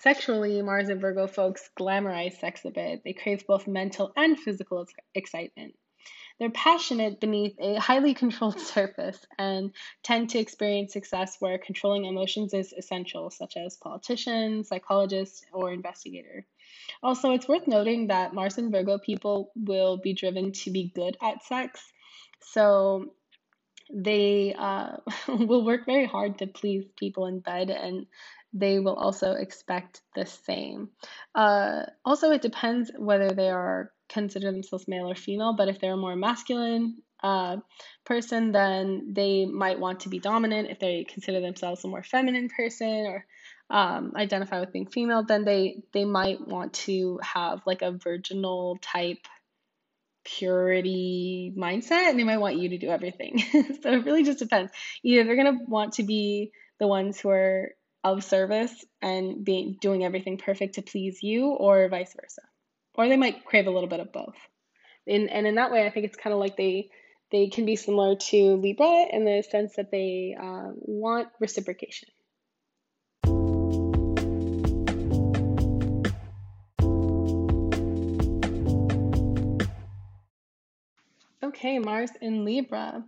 Sexually, 0.00 0.62
Mars 0.62 0.88
and 0.88 1.00
Virgo 1.00 1.26
folks 1.26 1.68
glamorize 1.78 2.38
sex 2.38 2.64
a 2.64 2.70
bit. 2.70 3.02
They 3.04 3.12
crave 3.12 3.46
both 3.46 3.66
mental 3.66 4.12
and 4.16 4.38
physical 4.38 4.86
excitement. 5.14 5.74
They're 6.38 6.50
passionate 6.50 7.18
beneath 7.18 7.56
a 7.58 7.80
highly 7.80 8.14
controlled 8.14 8.60
surface 8.74 9.18
and 9.38 9.72
tend 10.04 10.30
to 10.30 10.38
experience 10.38 10.92
success 10.92 11.36
where 11.40 11.58
controlling 11.58 12.04
emotions 12.04 12.54
is 12.54 12.72
essential, 12.72 13.30
such 13.30 13.56
as 13.56 13.76
politician, 13.76 14.62
psychologist, 14.62 15.46
or 15.52 15.72
investigator. 15.72 16.46
Also, 17.02 17.32
it's 17.32 17.48
worth 17.48 17.66
noting 17.66 18.06
that 18.06 18.34
Mars 18.34 18.56
and 18.56 18.70
Virgo 18.70 18.98
people 18.98 19.50
will 19.56 19.96
be 19.96 20.14
driven 20.14 20.52
to 20.52 20.70
be 20.70 20.92
good 20.94 21.16
at 21.20 21.42
sex. 21.42 21.82
So 22.40 23.14
they 23.92 24.54
uh, 24.56 24.98
will 25.28 25.64
work 25.64 25.86
very 25.86 26.06
hard 26.06 26.38
to 26.38 26.46
please 26.46 26.84
people 26.96 27.26
in 27.26 27.40
bed 27.40 27.70
and 27.70 28.06
they 28.52 28.78
will 28.78 28.94
also 28.94 29.32
expect 29.32 30.00
the 30.14 30.26
same. 30.26 30.90
Uh, 31.34 31.82
also, 32.04 32.30
it 32.30 32.42
depends 32.42 32.90
whether 32.96 33.30
they 33.30 33.50
are 33.50 33.92
consider 34.08 34.50
themselves 34.50 34.88
male 34.88 35.10
or 35.10 35.14
female, 35.14 35.52
but 35.52 35.68
if 35.68 35.80
they're 35.80 35.92
a 35.92 35.96
more 35.96 36.16
masculine 36.16 37.02
uh, 37.22 37.56
person, 38.04 38.52
then 38.52 39.12
they 39.12 39.44
might 39.44 39.78
want 39.78 40.00
to 40.00 40.08
be 40.08 40.18
dominant. 40.18 40.70
If 40.70 40.78
they 40.78 41.04
consider 41.04 41.40
themselves 41.40 41.84
a 41.84 41.88
more 41.88 42.02
feminine 42.02 42.48
person 42.48 43.06
or 43.06 43.26
um, 43.70 44.12
identify 44.16 44.60
with 44.60 44.72
being 44.72 44.86
female, 44.86 45.24
then 45.24 45.44
they 45.44 45.82
they 45.92 46.04
might 46.04 46.46
want 46.46 46.72
to 46.74 47.20
have 47.22 47.60
like 47.66 47.82
a 47.82 47.92
virginal 47.92 48.78
type 48.80 49.26
purity 50.24 51.52
mindset, 51.56 52.08
and 52.08 52.18
they 52.18 52.24
might 52.24 52.38
want 52.38 52.58
you 52.58 52.70
to 52.70 52.78
do 52.78 52.88
everything. 52.88 53.38
so 53.82 53.92
it 53.92 54.04
really 54.04 54.24
just 54.24 54.38
depends. 54.38 54.72
Either 55.02 55.24
they're 55.24 55.36
gonna 55.36 55.58
want 55.66 55.94
to 55.94 56.02
be 56.02 56.52
the 56.78 56.86
ones 56.86 57.20
who 57.20 57.30
are 57.30 57.72
of 58.04 58.24
service 58.24 58.84
and 59.02 59.44
being 59.44 59.76
doing 59.80 60.04
everything 60.04 60.38
perfect 60.38 60.74
to 60.74 60.82
please 60.82 61.22
you, 61.22 61.46
or 61.46 61.88
vice 61.88 62.14
versa 62.14 62.42
or 62.98 63.08
they 63.08 63.16
might 63.16 63.44
crave 63.44 63.68
a 63.68 63.70
little 63.70 63.88
bit 63.88 64.00
of 64.00 64.12
both. 64.12 64.36
And, 65.06 65.30
and 65.30 65.46
in 65.46 65.54
that 65.54 65.70
way, 65.70 65.86
I 65.86 65.90
think 65.90 66.04
it's 66.04 66.16
kind 66.16 66.34
of 66.34 66.40
like 66.40 66.56
they 66.56 66.90
they 67.30 67.48
can 67.48 67.64
be 67.64 67.76
similar 67.76 68.16
to 68.16 68.56
Libra 68.56 69.04
in 69.12 69.24
the 69.24 69.42
sense 69.48 69.76
that 69.76 69.90
they 69.90 70.34
uh, 70.38 70.70
want 70.74 71.28
reciprocation. 71.40 72.08
Okay, 81.42 81.78
Mars 81.78 82.10
in 82.20 82.44
Libra. 82.44 83.04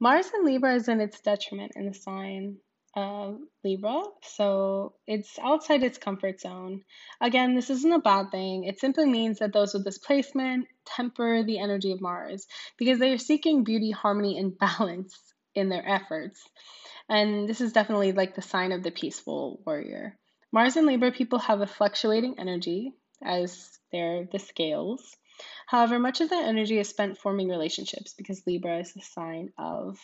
Mars 0.00 0.30
in 0.34 0.44
Libra 0.44 0.76
is 0.76 0.88
in 0.88 1.00
its 1.00 1.20
detriment 1.20 1.72
in 1.74 1.86
the 1.86 1.94
sign 1.94 2.58
uh, 2.96 3.32
Libra, 3.64 4.02
so 4.22 4.94
it's 5.06 5.38
outside 5.38 5.82
its 5.82 5.98
comfort 5.98 6.40
zone. 6.40 6.84
Again, 7.20 7.54
this 7.54 7.70
isn't 7.70 7.92
a 7.92 7.98
bad 7.98 8.30
thing. 8.30 8.64
It 8.64 8.78
simply 8.78 9.06
means 9.06 9.38
that 9.38 9.52
those 9.52 9.74
with 9.74 9.84
displacement 9.84 10.68
temper 10.84 11.42
the 11.42 11.58
energy 11.58 11.92
of 11.92 12.00
Mars 12.00 12.46
because 12.76 12.98
they 12.98 13.12
are 13.12 13.18
seeking 13.18 13.64
beauty, 13.64 13.90
harmony, 13.90 14.38
and 14.38 14.56
balance 14.78 15.18
in 15.54 15.68
their 15.68 15.86
efforts. 15.88 16.42
And 17.08 17.48
this 17.48 17.60
is 17.60 17.72
definitely 17.72 18.12
like 18.12 18.34
the 18.34 18.42
sign 18.42 18.72
of 18.72 18.82
the 18.82 18.90
peaceful 18.90 19.60
warrior. 19.66 20.16
Mars 20.52 20.76
and 20.76 20.86
Libra 20.86 21.10
people 21.10 21.40
have 21.40 21.60
a 21.60 21.66
fluctuating 21.66 22.38
energy 22.38 22.92
as 23.22 23.78
they're 23.90 24.26
the 24.30 24.38
scales. 24.38 25.16
However, 25.66 25.98
much 25.98 26.20
of 26.20 26.30
that 26.30 26.44
energy 26.44 26.78
is 26.78 26.88
spent 26.88 27.18
forming 27.18 27.48
relationships 27.48 28.14
because 28.14 28.46
Libra 28.46 28.78
is 28.78 28.92
the 28.92 29.00
sign 29.00 29.52
of 29.58 29.98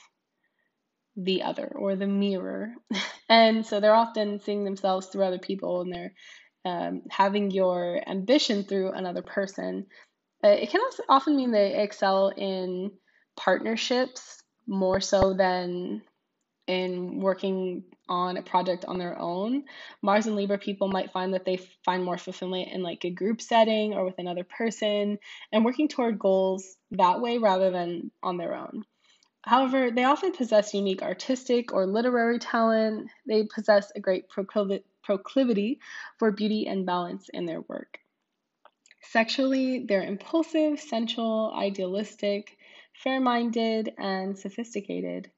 the 1.16 1.42
other 1.42 1.66
or 1.74 1.96
the 1.96 2.06
mirror. 2.06 2.74
and 3.28 3.64
so 3.64 3.80
they're 3.80 3.94
often 3.94 4.40
seeing 4.40 4.64
themselves 4.64 5.06
through 5.06 5.24
other 5.24 5.38
people 5.38 5.82
and 5.82 5.92
they're 5.92 6.12
um, 6.64 7.02
having 7.10 7.50
your 7.50 8.00
ambition 8.06 8.64
through 8.64 8.92
another 8.92 9.22
person. 9.22 9.86
Uh, 10.44 10.48
it 10.48 10.70
can 10.70 10.80
also 10.80 11.02
often 11.08 11.36
mean 11.36 11.50
they 11.50 11.82
excel 11.82 12.28
in 12.28 12.92
partnerships 13.36 14.42
more 14.66 15.00
so 15.00 15.34
than 15.34 16.02
in 16.66 17.18
working 17.20 17.82
on 18.08 18.36
a 18.36 18.42
project 18.42 18.84
on 18.84 18.98
their 18.98 19.18
own. 19.18 19.64
Mars 20.02 20.26
and 20.26 20.36
Libra 20.36 20.58
people 20.58 20.88
might 20.88 21.12
find 21.12 21.34
that 21.34 21.44
they 21.44 21.58
find 21.84 22.04
more 22.04 22.18
fulfillment 22.18 22.68
in 22.70 22.82
like 22.82 23.04
a 23.04 23.10
group 23.10 23.40
setting 23.40 23.94
or 23.94 24.04
with 24.04 24.18
another 24.18 24.44
person 24.44 25.18
and 25.52 25.64
working 25.64 25.88
toward 25.88 26.18
goals 26.18 26.76
that 26.92 27.20
way 27.20 27.38
rather 27.38 27.70
than 27.70 28.10
on 28.22 28.36
their 28.36 28.54
own. 28.54 28.84
However, 29.42 29.90
they 29.90 30.04
often 30.04 30.32
possess 30.32 30.74
unique 30.74 31.02
artistic 31.02 31.72
or 31.72 31.86
literary 31.86 32.38
talent. 32.38 33.10
They 33.26 33.44
possess 33.44 33.90
a 33.96 34.00
great 34.00 34.28
proclivity 34.28 35.80
for 36.18 36.30
beauty 36.30 36.66
and 36.66 36.84
balance 36.84 37.28
in 37.30 37.46
their 37.46 37.62
work. 37.62 37.98
Sexually, 39.02 39.86
they're 39.86 40.04
impulsive, 40.04 40.78
sensual, 40.78 41.52
idealistic, 41.54 42.58
fair 42.92 43.18
minded, 43.18 43.94
and 43.96 44.38
sophisticated. 44.38 45.30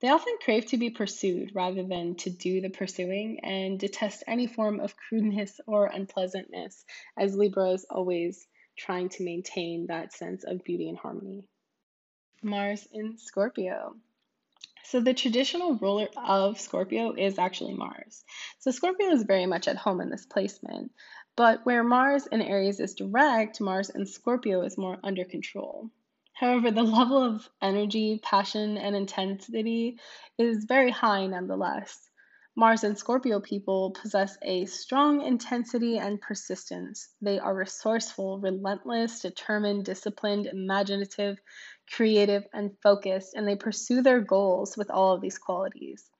They 0.00 0.08
often 0.08 0.38
crave 0.42 0.64
to 0.66 0.78
be 0.78 0.88
pursued 0.88 1.54
rather 1.54 1.82
than 1.82 2.14
to 2.16 2.30
do 2.30 2.62
the 2.62 2.70
pursuing 2.70 3.40
and 3.40 3.78
detest 3.78 4.24
any 4.26 4.46
form 4.46 4.80
of 4.80 4.96
crudeness 4.96 5.60
or 5.66 5.86
unpleasantness, 5.86 6.86
as 7.18 7.36
Libra 7.36 7.72
is 7.72 7.84
always 7.90 8.46
trying 8.76 9.10
to 9.10 9.22
maintain 9.22 9.86
that 9.88 10.14
sense 10.14 10.44
of 10.44 10.64
beauty 10.64 10.88
and 10.88 10.96
harmony. 10.96 11.46
Mars 12.42 12.88
in 12.92 13.18
Scorpio. 13.18 13.96
So 14.84 15.00
the 15.00 15.14
traditional 15.14 15.74
ruler 15.74 16.08
of 16.16 16.58
Scorpio 16.58 17.12
is 17.12 17.38
actually 17.38 17.74
Mars. 17.74 18.24
So 18.58 18.70
Scorpio 18.70 19.10
is 19.10 19.24
very 19.24 19.46
much 19.46 19.68
at 19.68 19.76
home 19.76 20.00
in 20.00 20.08
this 20.08 20.26
placement. 20.26 20.92
But 21.36 21.64
where 21.64 21.84
Mars 21.84 22.26
in 22.26 22.40
Aries 22.40 22.80
is 22.80 22.94
direct, 22.94 23.60
Mars 23.60 23.90
in 23.90 24.06
Scorpio 24.06 24.62
is 24.62 24.78
more 24.78 24.98
under 25.04 25.24
control. 25.24 25.90
However, 26.32 26.70
the 26.70 26.82
level 26.98 27.22
of 27.22 27.48
energy, 27.60 28.18
passion, 28.22 28.78
and 28.78 28.96
intensity 28.96 30.00
is 30.38 30.64
very 30.64 30.90
high 30.90 31.26
nonetheless. 31.26 32.10
Mars 32.56 32.82
and 32.82 32.98
Scorpio 32.98 33.40
people 33.40 33.92
possess 33.92 34.36
a 34.42 34.66
strong 34.66 35.22
intensity 35.22 35.98
and 35.98 36.20
persistence. 36.20 37.08
They 37.22 37.38
are 37.38 37.54
resourceful, 37.54 38.40
relentless, 38.40 39.20
determined, 39.20 39.84
disciplined, 39.84 40.46
imaginative, 40.46 41.40
creative, 41.90 42.44
and 42.52 42.76
focused, 42.82 43.34
and 43.34 43.46
they 43.46 43.56
pursue 43.56 44.02
their 44.02 44.20
goals 44.20 44.76
with 44.76 44.90
all 44.90 45.14
of 45.14 45.20
these 45.20 45.38
qualities. 45.38 46.10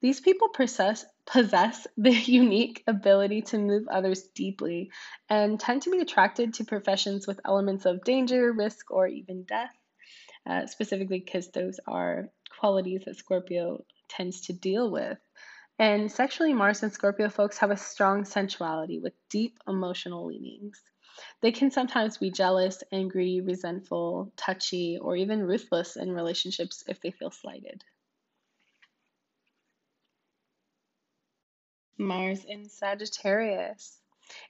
These 0.00 0.20
people 0.20 0.48
possess, 0.48 1.04
possess 1.26 1.86
the 1.96 2.12
unique 2.12 2.82
ability 2.86 3.42
to 3.42 3.58
move 3.58 3.86
others 3.88 4.22
deeply 4.34 4.90
and 5.28 5.60
tend 5.60 5.82
to 5.82 5.90
be 5.90 5.98
attracted 5.98 6.54
to 6.54 6.64
professions 6.64 7.26
with 7.26 7.40
elements 7.44 7.84
of 7.84 8.04
danger, 8.04 8.52
risk, 8.52 8.90
or 8.90 9.06
even 9.06 9.44
death, 9.44 9.74
uh, 10.48 10.66
specifically 10.66 11.20
because 11.20 11.48
those 11.48 11.78
are 11.86 12.30
qualities 12.58 13.02
that 13.04 13.16
Scorpio 13.16 13.84
tends 14.08 14.42
to 14.42 14.52
deal 14.52 14.90
with. 14.90 15.18
And 15.78 16.10
sexually, 16.12 16.52
Mars 16.52 16.82
and 16.82 16.92
Scorpio 16.92 17.30
folks 17.30 17.58
have 17.58 17.70
a 17.70 17.76
strong 17.76 18.24
sensuality 18.24 18.98
with 19.00 19.14
deep 19.30 19.58
emotional 19.66 20.26
leanings. 20.26 20.82
They 21.40 21.52
can 21.52 21.70
sometimes 21.70 22.18
be 22.18 22.30
jealous, 22.30 22.82
angry, 22.92 23.40
resentful, 23.40 24.32
touchy, 24.36 24.98
or 24.98 25.16
even 25.16 25.42
ruthless 25.42 25.96
in 25.96 26.12
relationships 26.12 26.84
if 26.86 27.00
they 27.00 27.10
feel 27.10 27.30
slighted. 27.30 27.84
Mars 31.98 32.44
in 32.44 32.68
Sagittarius. 32.68 33.98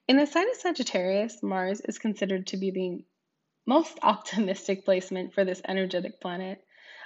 In 0.07 0.17
the 0.17 0.27
sign 0.27 0.49
of 0.49 0.57
Sagittarius, 0.57 1.43
Mars 1.43 1.81
is 1.81 1.99
considered 1.99 2.47
to 2.49 2.57
be 2.57 2.71
the 2.71 3.05
most 3.67 3.99
optimistic 4.03 4.85
placement 4.85 5.35
for 5.35 5.45
this 5.45 5.61
energetic 5.67 6.21
planet. 6.21 6.65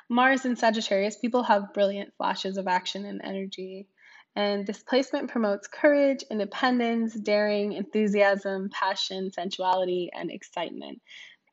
Mars 0.09 0.45
in 0.45 0.57
Sagittarius, 0.57 1.17
people 1.17 1.43
have 1.43 1.73
brilliant 1.73 2.15
flashes 2.17 2.59
of 2.59 2.69
action 2.69 3.07
and 3.07 3.23
energy. 3.25 3.89
And 4.37 4.67
displacement 4.67 5.31
promotes 5.31 5.69
courage, 5.69 6.25
independence, 6.31 7.15
daring, 7.15 7.73
enthusiasm, 7.73 8.69
passion, 8.73 9.31
sensuality, 9.31 10.11
and 10.13 10.31
excitement, 10.31 11.01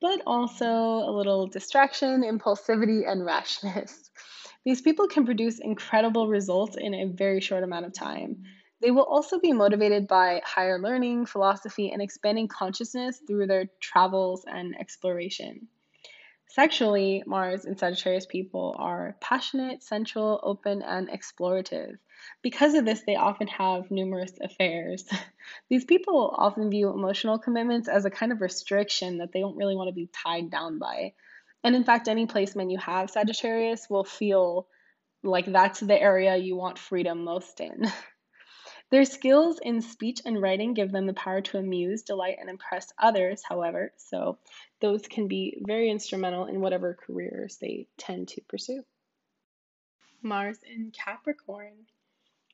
but 0.00 0.20
also 0.26 0.66
a 0.66 1.12
little 1.12 1.46
distraction, 1.46 2.22
impulsivity, 2.22 3.08
and 3.08 3.24
rashness. 3.26 4.10
These 4.64 4.82
people 4.82 5.08
can 5.08 5.24
produce 5.24 5.60
incredible 5.60 6.28
results 6.28 6.76
in 6.76 6.94
a 6.94 7.06
very 7.06 7.40
short 7.40 7.64
amount 7.64 7.86
of 7.86 7.92
time. 7.92 8.42
They 8.80 8.90
will 8.90 9.04
also 9.04 9.38
be 9.38 9.52
motivated 9.52 10.08
by 10.08 10.42
higher 10.44 10.80
learning, 10.80 11.26
philosophy, 11.26 11.90
and 11.90 12.02
expanding 12.02 12.48
consciousness 12.48 13.20
through 13.26 13.46
their 13.46 13.66
travels 13.80 14.44
and 14.46 14.78
exploration. 14.78 15.68
Sexually, 16.48 17.22
Mars 17.24 17.64
and 17.64 17.78
Sagittarius 17.78 18.26
people 18.26 18.74
are 18.78 19.16
passionate, 19.20 19.82
sensual, 19.82 20.40
open, 20.42 20.82
and 20.82 21.08
explorative. 21.08 21.96
Because 22.42 22.74
of 22.74 22.84
this, 22.84 23.02
they 23.06 23.16
often 23.16 23.46
have 23.48 23.90
numerous 23.90 24.32
affairs. 24.40 25.04
These 25.68 25.84
people 25.84 26.34
often 26.36 26.70
view 26.70 26.90
emotional 26.90 27.38
commitments 27.38 27.88
as 27.88 28.04
a 28.04 28.10
kind 28.10 28.32
of 28.32 28.40
restriction 28.40 29.18
that 29.18 29.32
they 29.32 29.40
don't 29.40 29.56
really 29.56 29.76
want 29.76 29.88
to 29.88 29.94
be 29.94 30.08
tied 30.12 30.50
down 30.50 30.78
by. 30.78 31.14
And 31.64 31.76
in 31.76 31.84
fact, 31.84 32.08
any 32.08 32.26
placement 32.26 32.70
you 32.70 32.78
have 32.78 33.10
Sagittarius 33.10 33.88
will 33.88 34.04
feel 34.04 34.66
like 35.22 35.46
that's 35.46 35.80
the 35.80 36.00
area 36.00 36.36
you 36.36 36.56
want 36.56 36.78
freedom 36.78 37.24
most 37.24 37.60
in. 37.60 37.86
Their 38.90 39.04
skills 39.06 39.58
in 39.62 39.80
speech 39.80 40.20
and 40.26 40.40
writing 40.40 40.74
give 40.74 40.92
them 40.92 41.06
the 41.06 41.14
power 41.14 41.40
to 41.40 41.58
amuse, 41.58 42.02
delight, 42.02 42.36
and 42.38 42.50
impress 42.50 42.92
others, 42.98 43.42
however, 43.42 43.92
so 43.96 44.38
those 44.80 45.06
can 45.06 45.28
be 45.28 45.62
very 45.66 45.88
instrumental 45.90 46.44
in 46.44 46.60
whatever 46.60 46.94
careers 46.94 47.56
they 47.56 47.86
tend 47.96 48.28
to 48.28 48.42
pursue. 48.42 48.84
Mars 50.20 50.58
in 50.62 50.92
Capricorn. 50.92 51.86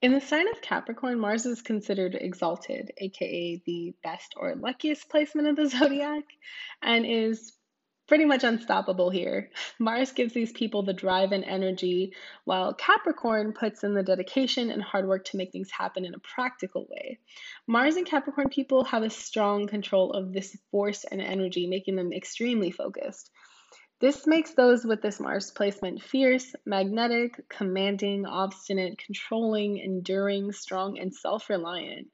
In 0.00 0.12
the 0.12 0.21
sign 0.21 0.47
of 0.47 0.62
Capricorn, 0.62 1.19
Mars 1.19 1.45
is 1.45 1.61
considered 1.61 2.14
exalted, 2.14 2.93
aka 2.99 3.61
the 3.67 3.97
best 4.05 4.33
or 4.37 4.55
luckiest 4.55 5.09
placement 5.09 5.49
of 5.49 5.57
the 5.57 5.67
zodiac, 5.76 6.23
and 6.81 7.05
is 7.05 7.52
pretty 8.07 8.25
much 8.25 8.45
unstoppable 8.45 9.11
here. 9.11 9.50
Mars 9.81 10.12
gives 10.12 10.33
these 10.33 10.52
people 10.52 10.85
the 10.85 10.93
drive 10.93 11.33
and 11.33 11.43
energy, 11.43 12.12
while 12.45 12.75
Capricorn 12.75 13.52
puts 13.52 13.83
in 13.83 13.93
the 13.93 14.05
dedication 14.05 14.71
and 14.71 14.81
hard 14.81 15.09
work 15.09 15.25
to 15.25 15.37
make 15.37 15.50
things 15.50 15.73
happen 15.73 16.05
in 16.05 16.14
a 16.14 16.21
practical 16.21 16.87
way. 16.88 17.19
Mars 17.67 17.97
and 17.97 18.07
Capricorn 18.07 18.51
people 18.51 18.85
have 18.85 19.03
a 19.03 19.11
strong 19.11 19.66
control 19.66 20.12
of 20.12 20.33
this 20.33 20.57
force 20.70 21.03
and 21.11 21.20
energy, 21.20 21.66
making 21.66 21.96
them 21.96 22.12
extremely 22.12 22.70
focused. 22.70 23.33
This 24.00 24.28
makes 24.28 24.54
those 24.54 24.84
with 24.84 25.02
this 25.02 25.18
Mars 25.18 25.50
placement 25.50 26.00
fierce, 26.00 26.54
magnetic, 26.64 27.48
commanding, 27.48 28.26
obstinate, 28.26 28.96
controlling, 28.98 29.78
enduring, 29.78 30.52
strong, 30.52 30.98
and 31.00 31.12
self 31.12 31.50
reliant. 31.50 32.06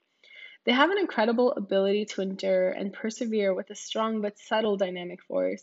They 0.65 0.73
have 0.73 0.91
an 0.91 0.97
incredible 0.99 1.53
ability 1.53 2.07
to 2.07 2.23
endure 2.23 2.71
and 2.71 2.91
persevere 2.91 3.53
with 3.53 3.69
a 3.69 3.75
strong 3.75 4.23
but 4.23 4.39
subtle 4.39 4.79
dynamic 4.79 5.23
force. 5.23 5.63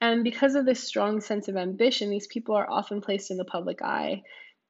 And 0.00 0.22
because 0.22 0.54
of 0.54 0.66
this 0.66 0.84
strong 0.84 1.20
sense 1.20 1.48
of 1.48 1.56
ambition, 1.56 2.10
these 2.10 2.28
people 2.28 2.54
are 2.54 2.70
often 2.70 3.00
placed 3.00 3.32
in 3.32 3.36
the 3.36 3.44
public 3.44 3.82
eye. 3.82 4.22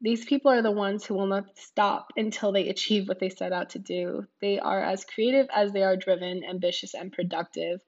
These 0.03 0.27
people 0.27 0.51
are 0.51 0.61
the 0.61 0.71
ones 0.71 1.07
who 1.07 1.15
will 1.15 1.27
not 1.27 1.57
stop 1.57 2.13
until 2.17 2.53
they 2.53 2.69
achieve 2.69 3.09
what 3.09 3.19
they 3.19 3.31
set 3.31 3.53
out 3.53 3.71
to 3.71 3.79
do. 3.79 4.27
They 4.43 4.59
are 4.59 4.83
as 4.83 5.07
creative 5.07 5.47
as 5.55 5.73
they 5.73 5.83
are 5.83 5.97
driven, 5.97 6.45
ambitious, 6.45 6.93
and 6.93 7.11
productive. 7.11 7.81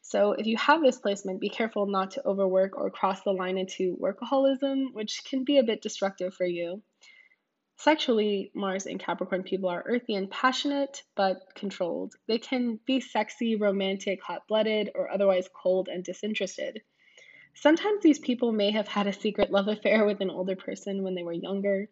So, 0.00 0.32
if 0.32 0.46
you 0.46 0.56
have 0.56 0.80
this 0.80 0.98
placement, 0.98 1.38
be 1.40 1.50
careful 1.50 1.84
not 1.86 2.12
to 2.12 2.26
overwork 2.26 2.78
or 2.78 2.90
cross 2.90 3.22
the 3.22 3.32
line 3.32 3.58
into 3.58 3.98
workaholism, 4.00 4.94
which 4.94 5.22
can 5.24 5.44
be 5.44 5.58
a 5.58 5.62
bit 5.62 5.82
destructive 5.82 6.32
for 6.32 6.46
you. 6.46 6.82
Sexually, 7.76 8.50
Mars 8.54 8.86
and 8.86 8.98
Capricorn 8.98 9.42
people 9.42 9.68
are 9.68 9.84
earthy 9.86 10.14
and 10.14 10.30
passionate, 10.30 11.02
but 11.14 11.54
controlled. 11.54 12.14
They 12.26 12.38
can 12.38 12.80
be 12.86 13.00
sexy, 13.00 13.56
romantic, 13.56 14.22
hot 14.22 14.46
blooded, 14.48 14.90
or 14.94 15.10
otherwise 15.10 15.48
cold 15.54 15.88
and 15.88 16.04
disinterested. 16.04 16.82
Sometimes 17.54 18.02
these 18.02 18.18
people 18.18 18.52
may 18.52 18.70
have 18.70 18.88
had 18.88 19.06
a 19.06 19.12
secret 19.12 19.50
love 19.50 19.68
affair 19.68 20.04
with 20.06 20.20
an 20.20 20.30
older 20.30 20.56
person 20.56 21.02
when 21.02 21.14
they 21.14 21.22
were 21.22 21.32
younger, 21.32 21.88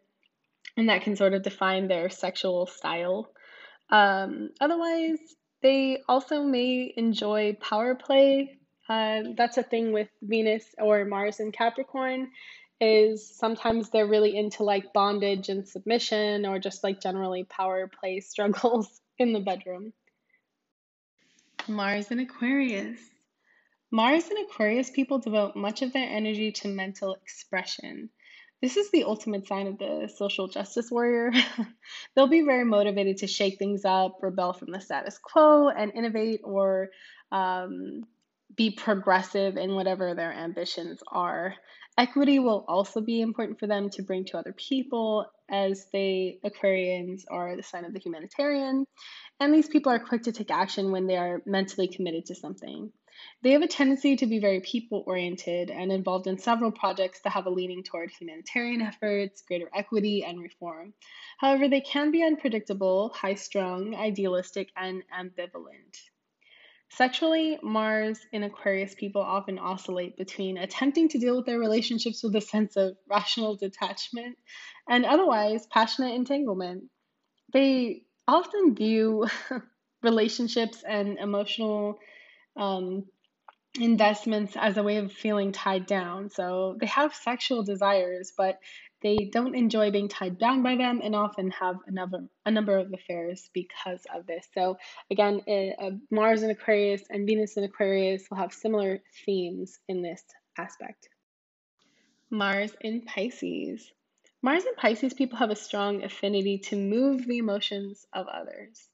and 0.77 0.89
that 0.89 1.03
can 1.03 1.17
sort 1.17 1.35
of 1.35 1.43
define 1.43 1.89
their 1.89 2.09
sexual 2.09 2.67
style. 2.67 3.31
Um, 3.91 4.51
otherwise, 4.61 5.19
they 5.63 6.03
also 6.09 6.43
may 6.43 6.93
enjoy 6.97 7.57
power 7.61 7.95
play. 7.95 8.59
Uh, 8.89 9.21
that's 9.37 9.59
a 9.59 9.63
thing 9.63 9.93
with 9.93 10.09
Venus 10.23 10.65
or 10.79 11.05
Mars 11.05 11.41
and 11.41 11.53
Capricorn 11.53 12.31
is 12.81 13.37
sometimes 13.37 13.91
they're 13.91 14.07
really 14.07 14.37
into 14.37 14.63
like 14.63 14.93
bondage 14.93 15.49
and 15.49 15.69
submission 15.69 16.47
or 16.47 16.59
just 16.59 16.85
like 16.85 17.01
generally 17.01 17.45
power 17.45 17.91
play 18.01 18.21
struggles 18.33 19.01
in 19.19 19.33
the 19.33 19.41
bedroom. 19.41 19.93
Mars 21.67 22.11
and 22.11 22.21
Aquarius. 22.21 22.99
Mars 23.91 24.29
and 24.29 24.39
Aquarius 24.45 24.91
people 24.91 25.19
devote 25.19 25.57
much 25.57 25.81
of 25.83 25.93
their 25.93 26.09
energy 26.09 26.53
to 26.53 26.69
mental 26.69 27.15
expression. 27.15 28.11
This 28.61 28.77
is 28.77 28.91
the 28.91 29.05
ultimate 29.05 29.47
sign 29.47 29.67
of 29.67 29.79
the 29.79 30.13
social 30.15 30.49
justice 30.49 30.91
warrior. 30.91 31.31
They'll 32.15 32.27
be 32.27 32.43
very 32.43 32.65
motivated 32.65 33.19
to 33.19 33.27
shake 33.27 33.59
things 33.59 33.85
up, 33.85 34.19
rebel 34.21 34.53
from 34.53 34.73
the 34.73 34.81
status 34.81 35.19
quo, 35.19 35.69
and 35.69 35.93
innovate 35.95 36.41
or 36.45 36.91
um, 37.33 38.05
be 38.57 38.71
progressive 38.73 39.57
in 39.57 39.75
whatever 39.75 40.15
their 40.15 40.33
ambitions 40.33 41.01
are. 41.11 41.55
Equity 41.97 42.41
will 42.41 42.65
also 42.69 43.01
be 43.01 43.21
important 43.21 43.59
for 43.59 43.67
them 43.67 43.91
to 43.91 44.03
bring 44.03 44.25
to 44.27 44.39
other 44.39 44.53
people, 44.53 45.25
as 45.49 45.87
they, 45.93 46.41
Aquarians, 46.45 47.23
are 47.31 47.57
the 47.57 47.63
sign 47.63 47.85
of 47.85 47.95
the 47.95 48.01
humanitarian. 48.01 48.85
And 49.41 49.55
these 49.55 49.69
people 49.69 49.93
are 49.93 49.99
quick 49.99 50.25
to 50.25 50.33
take 50.33 50.51
action 50.51 50.91
when 50.91 51.07
they 51.07 51.17
are 51.17 51.43
mentally 51.47 51.89
committed 51.89 52.27
to 52.27 52.35
something. 52.35 52.93
They 53.43 53.53
have 53.53 53.63
a 53.63 53.69
tendency 53.69 54.17
to 54.17 54.27
be 54.27 54.39
very 54.39 54.61
people 54.61 55.05
oriented 55.07 55.71
and 55.71 55.93
involved 55.93 56.27
in 56.27 56.39
several 56.39 56.73
projects 56.73 57.21
that 57.21 57.31
have 57.31 57.47
a 57.47 57.51
leaning 57.51 57.83
toward 57.83 58.11
humanitarian 58.11 58.83
efforts, 58.83 59.43
greater 59.43 59.71
equity, 59.75 60.25
and 60.25 60.41
reform. 60.41 60.95
However, 61.39 61.69
they 61.69 61.81
can 61.81 62.11
be 62.11 62.23
unpredictable, 62.23 63.11
high 63.11 63.35
strung, 63.35 63.95
idealistic, 63.95 64.71
and 64.77 65.03
ambivalent. 65.13 65.97
Sexually, 66.91 67.59
Mars 67.63 68.27
in 68.33 68.43
Aquarius 68.43 68.95
people 68.95 69.21
often 69.21 69.59
oscillate 69.59 70.17
between 70.17 70.57
attempting 70.57 71.09
to 71.11 71.19
deal 71.19 71.37
with 71.37 71.47
their 71.47 71.59
relationships 71.59 72.23
with 72.23 72.35
a 72.35 72.41
sense 72.41 72.77
of 72.77 72.97
rational 73.09 73.57
detachment 73.57 74.39
and 74.89 75.05
otherwise 75.05 75.67
passionate 75.67 76.15
entanglement. 76.15 76.85
They 77.53 78.05
often 78.27 78.75
view 78.75 79.27
relationships 80.03 80.83
and 80.83 81.19
emotional 81.19 81.99
um, 82.59 83.05
investments 83.81 84.55
as 84.57 84.77
a 84.77 84.83
way 84.83 84.97
of 84.97 85.13
feeling 85.13 85.53
tied 85.53 85.87
down. 85.87 86.31
So 86.31 86.77
they 86.81 86.87
have 86.87 87.15
sexual 87.15 87.63
desires, 87.63 88.33
but 88.37 88.59
they 89.01 89.31
don't 89.33 89.55
enjoy 89.55 89.91
being 89.93 90.09
tied 90.09 90.39
down 90.39 90.63
by 90.63 90.77
them 90.77 91.01
and 91.03 91.15
often 91.15 91.53
have 91.53 91.77
a 91.87 91.91
number, 91.91 92.19
a 92.45 92.51
number 92.51 92.77
of 92.77 92.93
affairs 92.93 93.49
because 93.55 94.01
of 94.13 94.27
this. 94.27 94.47
So, 94.55 94.77
again, 95.11 95.41
uh, 95.49 95.91
Mars 96.11 96.43
in 96.43 96.51
Aquarius 96.51 97.03
and 97.09 97.27
Venus 97.27 97.57
in 97.57 97.65
Aquarius 97.65 98.25
will 98.29 98.39
have 98.39 98.53
similar 98.53 98.99
themes 99.25 99.79
in 99.89 100.03
this 100.03 100.23
aspect. 100.59 101.09
Mars 102.31 102.73
in 102.81 103.03
Pisces. 103.03 103.93
Mars 104.43 104.65
and 104.65 104.77
Pisces 104.77 105.15
people 105.15 105.39
have 105.39 105.51
a 105.51 105.57
strong 105.57 106.03
affinity 106.03 106.59
to 106.59 106.77
move 106.77 107.27
the 107.27 107.39
emotions 107.39 108.07
of 108.13 108.27
others. 108.27 108.88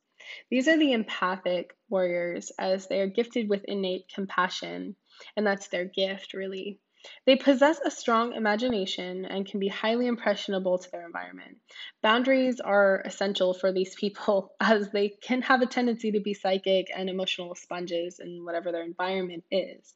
These 0.50 0.68
are 0.68 0.78
the 0.78 0.92
empathic 0.92 1.76
warriors, 1.88 2.50
as 2.58 2.86
they 2.86 3.00
are 3.00 3.06
gifted 3.06 3.48
with 3.48 3.64
innate 3.64 4.08
compassion, 4.08 4.96
and 5.36 5.46
that's 5.46 5.68
their 5.68 5.84
gift, 5.84 6.34
really. 6.34 6.80
They 7.26 7.36
possess 7.36 7.80
a 7.84 7.90
strong 7.90 8.32
imagination 8.32 9.26
and 9.26 9.44
can 9.46 9.60
be 9.60 9.68
highly 9.68 10.06
impressionable 10.06 10.78
to 10.78 10.90
their 10.90 11.04
environment. 11.04 11.58
Boundaries 12.00 12.60
are 12.60 13.02
essential 13.04 13.52
for 13.52 13.72
these 13.72 13.94
people 13.94 14.54
as 14.60 14.90
they 14.90 15.10
can 15.10 15.42
have 15.42 15.60
a 15.60 15.66
tendency 15.66 16.12
to 16.12 16.20
be 16.20 16.32
psychic 16.32 16.90
and 16.94 17.10
emotional 17.10 17.54
sponges 17.54 18.20
in 18.20 18.44
whatever 18.44 18.72
their 18.72 18.84
environment 18.84 19.44
is. 19.50 19.94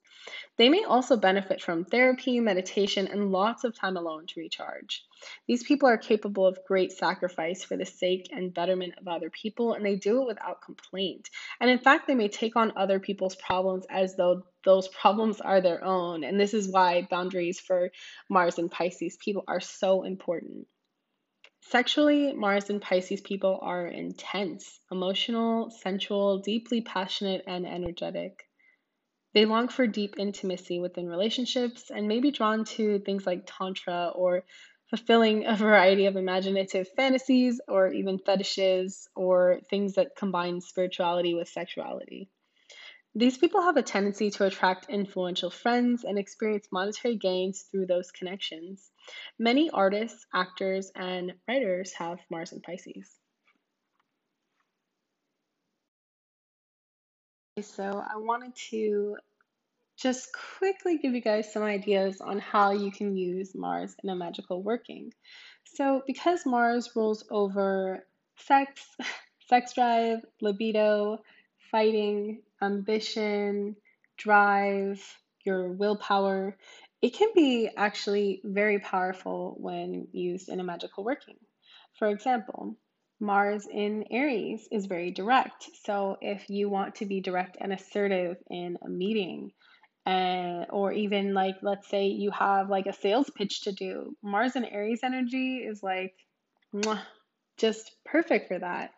They 0.56 0.68
may 0.68 0.82
also 0.82 1.16
benefit 1.16 1.62
from 1.62 1.84
therapy, 1.84 2.40
meditation, 2.40 3.06
and 3.06 3.30
lots 3.30 3.62
of 3.62 3.76
time 3.76 3.96
alone 3.96 4.26
to 4.26 4.40
recharge. 4.40 5.04
These 5.46 5.62
people 5.62 5.88
are 5.88 5.96
capable 5.96 6.46
of 6.46 6.64
great 6.66 6.90
sacrifice 6.90 7.62
for 7.62 7.76
the 7.76 7.86
sake 7.86 8.28
and 8.32 8.52
betterment 8.52 8.94
of 8.98 9.06
other 9.06 9.30
people, 9.30 9.74
and 9.74 9.86
they 9.86 9.94
do 9.94 10.22
it 10.22 10.26
without 10.26 10.60
complaint. 10.60 11.30
And 11.60 11.70
in 11.70 11.78
fact, 11.78 12.06
they 12.06 12.16
may 12.16 12.28
take 12.28 12.56
on 12.56 12.72
other 12.76 12.98
people's 12.98 13.36
problems 13.36 13.86
as 13.88 14.16
though 14.16 14.44
those 14.64 14.88
problems 14.88 15.40
are 15.40 15.60
their 15.60 15.84
own. 15.84 16.24
And 16.24 16.40
this 16.40 16.54
is 16.54 16.68
why 16.68 17.06
boundaries 17.08 17.60
for 17.60 17.90
Mars 18.28 18.58
and 18.58 18.70
Pisces 18.70 19.16
people 19.16 19.44
are 19.46 19.60
so 19.60 20.02
important. 20.02 20.66
Sexually, 21.60 22.32
Mars 22.32 22.70
and 22.70 22.82
Pisces 22.82 23.20
people 23.20 23.60
are 23.62 23.86
intense, 23.86 24.80
emotional, 24.90 25.70
sensual, 25.70 26.38
deeply 26.38 26.80
passionate, 26.80 27.44
and 27.46 27.66
energetic. 27.66 28.47
They 29.38 29.44
long 29.44 29.68
for 29.68 29.86
deep 29.86 30.16
intimacy 30.18 30.80
within 30.80 31.08
relationships 31.08 31.92
and 31.92 32.08
may 32.08 32.18
be 32.18 32.32
drawn 32.32 32.64
to 32.74 32.98
things 32.98 33.24
like 33.24 33.44
Tantra 33.46 34.10
or 34.12 34.42
fulfilling 34.90 35.46
a 35.46 35.54
variety 35.54 36.06
of 36.06 36.16
imaginative 36.16 36.88
fantasies 36.96 37.60
or 37.68 37.86
even 37.92 38.18
fetishes 38.18 39.08
or 39.14 39.60
things 39.70 39.94
that 39.94 40.16
combine 40.16 40.60
spirituality 40.60 41.34
with 41.34 41.46
sexuality. 41.46 42.28
These 43.14 43.38
people 43.38 43.62
have 43.62 43.76
a 43.76 43.82
tendency 43.84 44.28
to 44.30 44.44
attract 44.44 44.90
influential 44.90 45.50
friends 45.50 46.02
and 46.02 46.18
experience 46.18 46.66
monetary 46.72 47.14
gains 47.14 47.62
through 47.70 47.86
those 47.86 48.10
connections. 48.10 48.90
Many 49.38 49.70
artists, 49.70 50.26
actors, 50.34 50.90
and 50.96 51.34
writers 51.46 51.92
have 51.92 52.18
Mars 52.28 52.50
and 52.50 52.60
Pisces. 52.60 53.08
So, 57.62 57.84
I 57.84 58.16
wanted 58.16 58.54
to 58.70 59.16
just 59.98 60.28
quickly 60.58 60.96
give 60.98 61.12
you 61.12 61.20
guys 61.20 61.52
some 61.52 61.64
ideas 61.64 62.20
on 62.20 62.38
how 62.38 62.70
you 62.70 62.92
can 62.92 63.16
use 63.16 63.52
Mars 63.54 63.96
in 64.04 64.10
a 64.10 64.14
magical 64.14 64.62
working. 64.62 65.12
So, 65.64 66.02
because 66.06 66.46
Mars 66.46 66.90
rules 66.94 67.24
over 67.30 68.06
sex, 68.36 68.86
sex 69.48 69.74
drive, 69.74 70.20
libido, 70.40 71.18
fighting, 71.72 72.42
ambition, 72.62 73.74
drive, 74.16 75.02
your 75.44 75.68
willpower, 75.68 76.56
it 77.02 77.14
can 77.14 77.30
be 77.34 77.68
actually 77.76 78.40
very 78.44 78.78
powerful 78.78 79.56
when 79.58 80.06
used 80.12 80.48
in 80.48 80.60
a 80.60 80.64
magical 80.64 81.02
working. 81.02 81.38
For 81.98 82.08
example, 82.08 82.76
Mars 83.18 83.66
in 83.66 84.04
Aries 84.12 84.68
is 84.70 84.86
very 84.86 85.10
direct. 85.10 85.68
So, 85.84 86.18
if 86.20 86.48
you 86.48 86.68
want 86.68 86.94
to 86.96 87.06
be 87.06 87.20
direct 87.20 87.56
and 87.60 87.72
assertive 87.72 88.36
in 88.48 88.78
a 88.82 88.88
meeting, 88.88 89.50
and 90.08 90.64
or 90.70 90.90
even 90.90 91.34
like 91.34 91.56
let's 91.60 91.86
say 91.86 92.06
you 92.06 92.30
have 92.30 92.70
like 92.70 92.86
a 92.86 92.92
sales 92.94 93.28
pitch 93.36 93.60
to 93.60 93.72
do 93.72 94.16
mars 94.22 94.56
and 94.56 94.64
aries 94.64 95.00
energy 95.04 95.58
is 95.58 95.82
like 95.82 96.14
mwah, 96.74 97.00
just 97.58 97.92
perfect 98.06 98.48
for 98.48 98.58
that. 98.58 98.92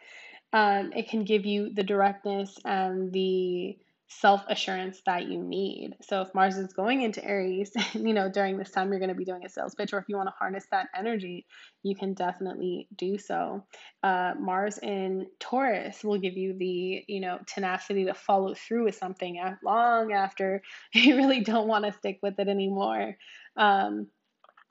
Um, 0.52 0.92
it 0.94 1.08
can 1.08 1.24
give 1.24 1.46
you 1.46 1.72
the 1.72 1.82
directness 1.82 2.56
and 2.64 3.12
the 3.12 3.76
self 4.10 4.42
assurance 4.48 5.00
that 5.06 5.28
you 5.28 5.42
need. 5.42 5.94
So 6.02 6.22
if 6.22 6.34
Mars 6.34 6.56
is 6.56 6.72
going 6.72 7.02
into 7.02 7.24
Aries, 7.24 7.70
you 7.94 8.12
know, 8.12 8.28
during 8.28 8.58
this 8.58 8.70
time 8.70 8.90
you're 8.90 8.98
going 8.98 9.10
to 9.10 9.14
be 9.14 9.24
doing 9.24 9.44
a 9.44 9.48
sales 9.48 9.74
pitch, 9.74 9.92
or 9.92 9.98
if 9.98 10.06
you 10.08 10.16
want 10.16 10.28
to 10.28 10.34
harness 10.36 10.66
that 10.72 10.88
energy, 10.96 11.46
you 11.84 11.94
can 11.94 12.14
definitely 12.14 12.88
do 12.96 13.18
so. 13.18 13.64
Uh, 14.02 14.32
Mars 14.38 14.78
in 14.78 15.26
Taurus 15.38 16.02
will 16.02 16.18
give 16.18 16.36
you 16.36 16.54
the, 16.58 17.04
you 17.06 17.20
know, 17.20 17.38
tenacity 17.46 18.06
to 18.06 18.14
follow 18.14 18.54
through 18.54 18.84
with 18.84 18.96
something 18.96 19.40
long 19.64 20.12
after 20.12 20.62
you 20.92 21.16
really 21.16 21.40
don't 21.40 21.68
want 21.68 21.84
to 21.84 21.92
stick 21.92 22.18
with 22.20 22.38
it 22.38 22.48
anymore. 22.48 23.16
Um, 23.56 24.08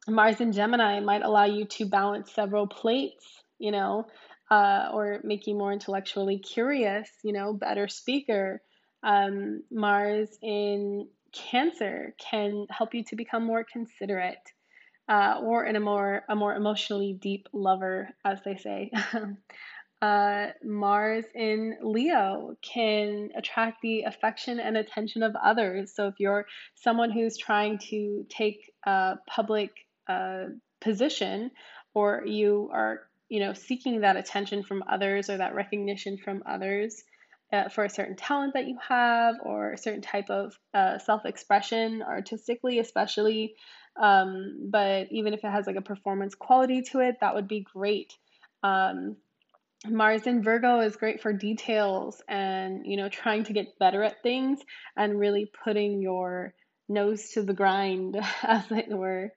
Mars 0.08 0.42
in 0.42 0.52
Gemini 0.52 1.00
might 1.00 1.24
allow 1.24 1.46
you 1.46 1.66
to 1.66 1.86
balance 1.86 2.34
several 2.34 2.68
plates, 2.68 3.26
you 3.58 3.72
know, 3.72 4.06
uh, 4.52 4.90
or 4.92 5.22
make 5.24 5.48
you 5.48 5.56
more 5.56 5.72
intellectually 5.72 6.40
curious, 6.40 7.10
you 7.24 7.32
know, 7.32 7.54
better 7.54 7.88
speaker 7.88 8.62
um, 9.04 9.64
Mars 9.72 10.38
in 10.42 11.08
Cancer 11.32 12.16
can 12.18 12.66
help 12.70 12.94
you 12.94 13.04
to 13.06 13.16
become 13.16 13.44
more 13.44 13.64
considerate, 13.64 14.38
uh, 15.08 15.40
or 15.42 15.66
in 15.66 15.76
a 15.76 15.80
more 15.80 16.24
a 16.28 16.36
more 16.36 16.56
emotionally 16.56 17.14
deep 17.14 17.48
lover, 17.54 18.10
as 18.26 18.40
they 18.44 18.58
say. 18.58 18.92
uh, 20.02 20.48
Mars 20.64 21.26
in 21.36 21.78
Leo 21.84 22.56
can 22.62 23.30
attract 23.38 23.82
the 23.82 24.04
affection 24.04 24.60
and 24.60 24.76
attention 24.76 25.24
of 25.24 25.36
others. 25.36 25.94
So 25.96 26.08
if 26.08 26.16
you're 26.20 26.46
someone 26.76 27.12
who's 27.12 27.38
trying 27.38 27.80
to 27.90 28.26
take 28.30 28.72
a 28.86 29.18
public 29.28 29.72
uh, 30.08 30.46
position, 30.82 31.52
or 31.94 32.24
you 32.26 32.70
are 32.74 33.02
you 33.30 33.40
know 33.40 33.54
seeking 33.54 34.02
that 34.02 34.18
attention 34.18 34.64
from 34.64 34.84
others 34.90 35.30
or 35.30 35.38
that 35.38 35.54
recognition 35.54 36.18
from 36.18 36.44
others 36.48 37.04
uh, 37.52 37.70
for 37.70 37.84
a 37.84 37.90
certain 37.90 38.16
talent 38.16 38.54
that 38.54 38.68
you 38.68 38.78
have 38.88 39.36
or 39.44 39.74
a 39.74 39.78
certain 39.78 40.02
type 40.02 40.30
of 40.30 40.58
uh, 40.74 41.00
self 41.00 41.26
expression 41.26 42.02
artistically, 42.02 42.80
especially. 42.80 43.56
Um, 44.00 44.70
but 44.70 45.08
even 45.12 45.34
if 45.34 45.44
it 45.44 45.52
has 45.52 45.68
like 45.68 45.76
a 45.76 45.82
performance 45.82 46.36
quality 46.36 46.84
to 46.92 47.00
it, 47.00 47.18
that 47.22 47.36
would 47.36 47.48
be 47.48 47.66
great. 47.74 48.14
Um, 48.64 49.18
Mars 49.88 50.28
in 50.28 50.44
Virgo 50.44 50.82
is 50.82 50.98
great 50.98 51.22
for 51.22 51.32
details 51.32 52.22
and 52.28 52.86
you 52.86 52.98
know 52.98 53.08
trying 53.08 53.46
to 53.46 53.54
get 53.54 53.80
better 53.80 54.04
at 54.04 54.22
things 54.22 54.60
and 54.98 55.18
really 55.18 55.50
putting 55.64 56.02
your 56.02 56.54
nose 56.90 57.30
to 57.32 57.44
the 57.44 57.54
grind, 57.54 58.18
as 58.44 58.70
it 58.72 58.90
were. 58.90 59.32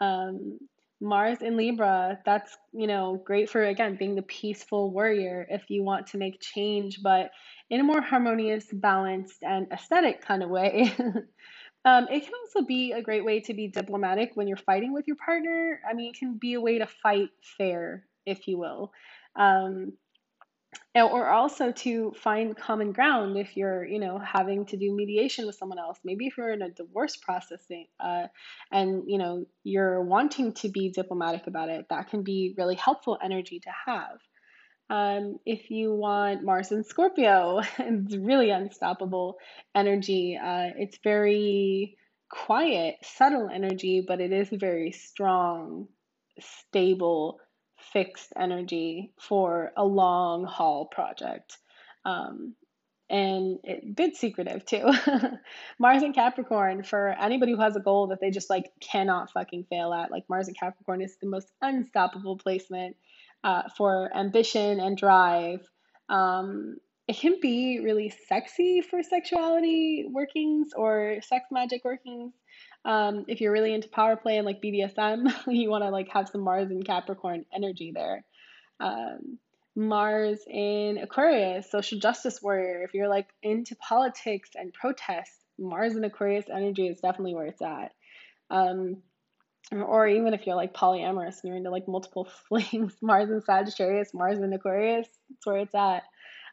Um, 0.00 0.58
Mars 1.00 1.42
in 1.42 1.56
Libra, 1.56 2.18
that's, 2.24 2.56
you 2.72 2.86
know, 2.86 3.22
great 3.24 3.48
for, 3.48 3.64
again, 3.64 3.96
being 3.96 4.14
the 4.14 4.22
peaceful 4.22 4.90
warrior 4.90 5.46
if 5.48 5.62
you 5.68 5.82
want 5.82 6.08
to 6.08 6.18
make 6.18 6.40
change, 6.40 7.00
but 7.02 7.30
in 7.70 7.80
a 7.80 7.84
more 7.84 8.00
harmonious, 8.00 8.66
balanced, 8.72 9.42
and 9.42 9.70
aesthetic 9.72 10.20
kind 10.22 10.42
of 10.42 10.50
way. 10.50 10.92
um, 11.84 12.08
it 12.10 12.24
can 12.24 12.32
also 12.42 12.66
be 12.66 12.92
a 12.92 13.02
great 13.02 13.24
way 13.24 13.40
to 13.40 13.54
be 13.54 13.68
diplomatic 13.68 14.32
when 14.34 14.48
you're 14.48 14.56
fighting 14.56 14.92
with 14.92 15.06
your 15.06 15.16
partner. 15.16 15.80
I 15.88 15.94
mean, 15.94 16.10
it 16.10 16.18
can 16.18 16.36
be 16.38 16.54
a 16.54 16.60
way 16.60 16.78
to 16.78 16.86
fight 16.86 17.30
fair, 17.56 18.04
if 18.26 18.48
you 18.48 18.58
will. 18.58 18.92
Um, 19.36 19.92
or 20.94 21.28
also 21.28 21.72
to 21.72 22.12
find 22.22 22.56
common 22.56 22.92
ground 22.92 23.36
if 23.36 23.56
you're 23.56 23.84
you 23.84 23.98
know 23.98 24.18
having 24.18 24.66
to 24.66 24.76
do 24.76 24.94
mediation 24.94 25.46
with 25.46 25.56
someone 25.56 25.78
else. 25.78 25.98
Maybe 26.04 26.26
if 26.26 26.36
you're 26.36 26.52
in 26.52 26.62
a 26.62 26.70
divorce 26.70 27.16
processing 27.16 27.86
uh, 28.00 28.26
and 28.72 29.04
you 29.06 29.18
know 29.18 29.46
you're 29.64 30.02
wanting 30.02 30.52
to 30.54 30.68
be 30.68 30.90
diplomatic 30.90 31.46
about 31.46 31.68
it 31.68 31.86
that 31.90 32.08
can 32.08 32.22
be 32.22 32.54
really 32.56 32.76
helpful 32.76 33.18
energy 33.22 33.60
to 33.60 33.70
have. 33.86 34.18
Um, 34.90 35.38
if 35.44 35.70
you 35.70 35.92
want 35.92 36.44
mars 36.44 36.72
and 36.72 36.84
scorpio 36.84 37.60
it's 37.78 38.16
really 38.16 38.50
unstoppable 38.50 39.36
energy. 39.74 40.38
Uh, 40.42 40.70
it's 40.76 40.98
very 41.04 41.96
quiet 42.30 42.96
subtle 43.02 43.48
energy 43.48 44.04
but 44.06 44.20
it 44.20 44.32
is 44.32 44.48
very 44.50 44.92
strong 44.92 45.88
stable 46.40 47.40
fixed 47.92 48.32
energy 48.36 49.12
for 49.18 49.72
a 49.76 49.84
long 49.84 50.44
haul 50.44 50.86
project. 50.86 51.58
Um, 52.04 52.54
and 53.10 53.58
it, 53.64 53.96
bit 53.96 54.16
secretive 54.16 54.64
too. 54.66 54.90
Mars 55.78 56.02
and 56.02 56.14
Capricorn 56.14 56.82
for 56.82 57.08
anybody 57.08 57.52
who 57.52 57.60
has 57.60 57.76
a 57.76 57.80
goal 57.80 58.08
that 58.08 58.20
they 58.20 58.30
just 58.30 58.50
like 58.50 58.70
cannot 58.80 59.32
fucking 59.32 59.64
fail 59.70 59.92
at. 59.92 60.10
Like 60.10 60.28
Mars 60.28 60.48
and 60.48 60.58
Capricorn 60.58 61.00
is 61.00 61.16
the 61.16 61.28
most 61.28 61.50
unstoppable 61.62 62.36
placement 62.36 62.96
uh, 63.44 63.62
for 63.76 64.14
ambition 64.14 64.80
and 64.80 64.96
drive. 64.96 65.66
Um, 66.08 66.76
it 67.08 67.16
can 67.18 67.36
be 67.40 67.80
really 67.82 68.12
sexy 68.28 68.82
for 68.82 69.02
sexuality 69.02 70.06
workings 70.12 70.68
or 70.76 71.16
sex 71.22 71.46
magic 71.50 71.82
workings. 71.82 72.34
Um, 72.84 73.24
if 73.28 73.40
you're 73.40 73.52
really 73.52 73.72
into 73.72 73.88
power 73.88 74.14
play 74.14 74.36
and 74.36 74.44
like 74.44 74.62
BDSM, 74.62 75.32
you 75.46 75.70
want 75.70 75.84
to 75.84 75.90
like 75.90 76.08
have 76.12 76.28
some 76.28 76.42
Mars 76.42 76.70
and 76.70 76.84
Capricorn 76.84 77.46
energy 77.52 77.92
there. 77.94 78.24
Um, 78.78 79.38
Mars 79.74 80.40
in 80.46 80.98
Aquarius, 80.98 81.70
social 81.70 81.98
justice 81.98 82.42
warrior. 82.42 82.82
If 82.82 82.92
you're 82.92 83.08
like 83.08 83.28
into 83.42 83.74
politics 83.76 84.50
and 84.54 84.74
protests, 84.74 85.38
Mars 85.58 85.96
in 85.96 86.04
Aquarius 86.04 86.46
energy 86.54 86.88
is 86.88 87.00
definitely 87.00 87.34
where 87.34 87.46
it's 87.46 87.62
at. 87.62 87.92
Um, 88.50 89.02
or 89.72 90.06
even 90.06 90.34
if 90.34 90.46
you're 90.46 90.56
like 90.56 90.74
polyamorous 90.74 91.42
and 91.42 91.44
you're 91.44 91.56
into 91.56 91.70
like 91.70 91.88
multiple 91.88 92.28
flings, 92.48 92.96
Mars 93.00 93.30
in 93.30 93.40
Sagittarius, 93.40 94.12
Mars 94.12 94.38
in 94.40 94.52
Aquarius, 94.52 95.08
that's 95.30 95.46
where 95.46 95.58
it's 95.58 95.74
at. 95.74 96.02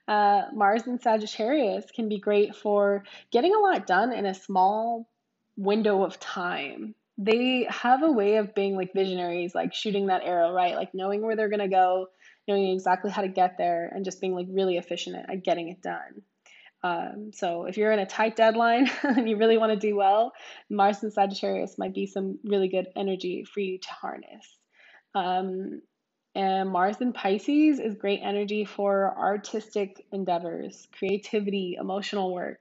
Uh, 0.07 0.43
Mars 0.53 0.83
and 0.85 1.01
Sagittarius 1.01 1.85
can 1.91 2.09
be 2.09 2.19
great 2.19 2.55
for 2.55 3.03
getting 3.31 3.55
a 3.55 3.59
lot 3.59 3.87
done 3.87 4.13
in 4.13 4.25
a 4.25 4.33
small 4.33 5.09
window 5.57 6.03
of 6.03 6.19
time. 6.19 6.93
They 7.17 7.65
have 7.69 8.03
a 8.03 8.11
way 8.11 8.35
of 8.35 8.53
being 8.53 8.75
like 8.75 8.93
visionaries, 8.93 9.55
like 9.55 9.73
shooting 9.73 10.07
that 10.07 10.23
arrow, 10.23 10.51
right? 10.51 10.75
Like 10.75 10.93
knowing 10.93 11.21
where 11.21 11.35
they're 11.35 11.49
going 11.49 11.59
to 11.59 11.67
go, 11.67 12.07
knowing 12.47 12.67
exactly 12.69 13.09
how 13.09 13.21
to 13.21 13.29
get 13.29 13.57
there, 13.57 13.89
and 13.93 14.05
just 14.05 14.21
being 14.21 14.35
like 14.35 14.47
really 14.49 14.77
efficient 14.77 15.15
at 15.27 15.43
getting 15.43 15.69
it 15.69 15.81
done. 15.81 16.21
Um, 16.83 17.31
so 17.33 17.65
if 17.65 17.77
you're 17.77 17.91
in 17.91 17.99
a 17.99 18.05
tight 18.05 18.35
deadline 18.35 18.91
and 19.03 19.27
you 19.27 19.37
really 19.37 19.57
want 19.57 19.71
to 19.71 19.87
do 19.87 19.95
well, 19.95 20.33
Mars 20.69 21.01
and 21.01 21.11
Sagittarius 21.11 21.79
might 21.79 21.95
be 21.95 22.05
some 22.05 22.37
really 22.43 22.67
good 22.67 22.87
energy 22.95 23.43
for 23.43 23.59
you 23.59 23.79
to 23.79 23.89
harness. 23.89 24.45
Um, 25.15 25.81
and 26.35 26.69
Mars 26.69 26.97
in 26.99 27.13
Pisces 27.13 27.79
is 27.79 27.95
great 27.95 28.19
energy 28.21 28.65
for 28.65 29.17
artistic 29.17 30.05
endeavors, 30.11 30.87
creativity, 30.97 31.77
emotional 31.79 32.33
work. 32.33 32.59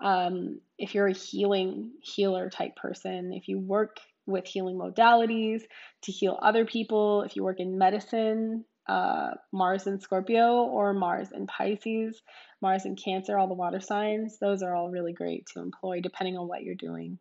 Um, 0.00 0.60
if 0.78 0.94
you're 0.94 1.08
a 1.08 1.12
healing 1.12 1.90
healer 2.02 2.48
type 2.50 2.76
person, 2.76 3.32
if 3.32 3.48
you 3.48 3.58
work 3.58 3.98
with 4.26 4.46
healing 4.46 4.76
modalities 4.76 5.62
to 6.02 6.12
heal 6.12 6.38
other 6.40 6.64
people, 6.64 7.22
if 7.22 7.34
you 7.34 7.42
work 7.42 7.58
in 7.58 7.78
medicine, 7.78 8.64
uh, 8.88 9.30
Mars 9.52 9.88
in 9.88 9.98
Scorpio 9.98 10.62
or 10.62 10.92
Mars 10.92 11.28
in 11.32 11.48
Pisces, 11.48 12.22
Mars 12.62 12.84
in 12.84 12.94
Cancer, 12.94 13.36
all 13.36 13.48
the 13.48 13.54
water 13.54 13.80
signs, 13.80 14.38
those 14.38 14.62
are 14.62 14.76
all 14.76 14.90
really 14.90 15.12
great 15.12 15.46
to 15.52 15.60
employ 15.60 16.00
depending 16.00 16.36
on 16.36 16.46
what 16.46 16.62
you're 16.62 16.76
doing. 16.76 17.18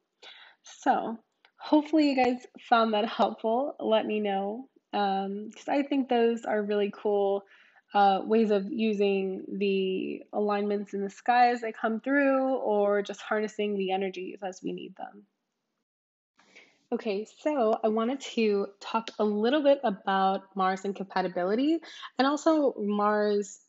So, 0.62 1.18
hopefully, 1.58 2.12
you 2.12 2.16
guys 2.16 2.46
found 2.70 2.94
that 2.94 3.08
helpful. 3.10 3.76
Let 3.80 4.06
me 4.06 4.20
know 4.20 4.70
because 4.96 5.68
um, 5.68 5.74
I 5.74 5.84
think 5.84 6.08
those 6.08 6.46
are 6.46 6.64
really 6.64 6.92
cool 6.96 7.44
uh, 7.94 8.22
ways 8.24 8.50
of 8.50 8.72
using 8.72 9.44
the 9.58 10.24
alignments 10.32 10.94
in 10.94 11.02
the 11.02 11.10
sky 11.10 11.50
as 11.50 11.62
they 11.62 11.74
come 11.74 12.00
through 12.00 12.56
or 12.56 13.02
just 13.02 13.22
harnessing 13.22 13.78
the 13.78 13.92
energies 13.92 14.40
as 14.42 14.62
we 14.64 14.72
need 14.72 14.96
them. 14.96 15.24
Okay, 16.94 17.28
so 17.40 17.78
I 17.84 17.90
wanted 17.90 18.22
to 18.36 18.68
talk 18.80 19.10
a 19.20 19.26
little 19.26 19.62
bit 19.62 19.82
about 19.84 20.56
Mars 20.56 20.86
incompatibility 20.86 21.80
and 22.18 22.26
also 22.26 22.74
Mars 22.78 23.60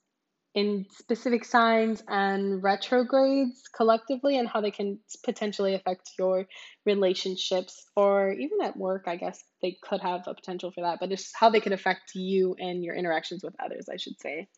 in 0.57 0.87
specific 0.90 1.45
signs 1.45 2.03
and 2.09 2.62
retrogrades 2.62 3.69
collectively 3.69 4.38
and 4.38 4.49
how 4.49 4.61
they 4.61 4.71
can 4.71 4.99
potentially 5.23 5.75
affect 5.75 6.12
your 6.19 6.47
relationships 6.87 7.85
or 7.95 8.33
even 8.33 8.62
at 8.62 8.77
work 8.77 9.05
i 9.07 9.16
guess 9.16 9.45
they 9.61 9.77
could 9.83 10.01
have 10.01 10.23
a 10.27 10.35
potential 10.35 10.71
for 10.71 10.81
that 10.81 10.99
but 10.99 11.12
it's 11.12 11.31
how 11.35 11.51
they 11.51 11.61
could 11.61 11.73
affect 11.73 12.14
you 12.14 12.57
and 12.59 12.83
your 12.83 12.95
interactions 12.95 13.45
with 13.45 13.55
others 13.62 13.88
i 13.92 13.97
should 13.97 14.19
say. 14.21 14.49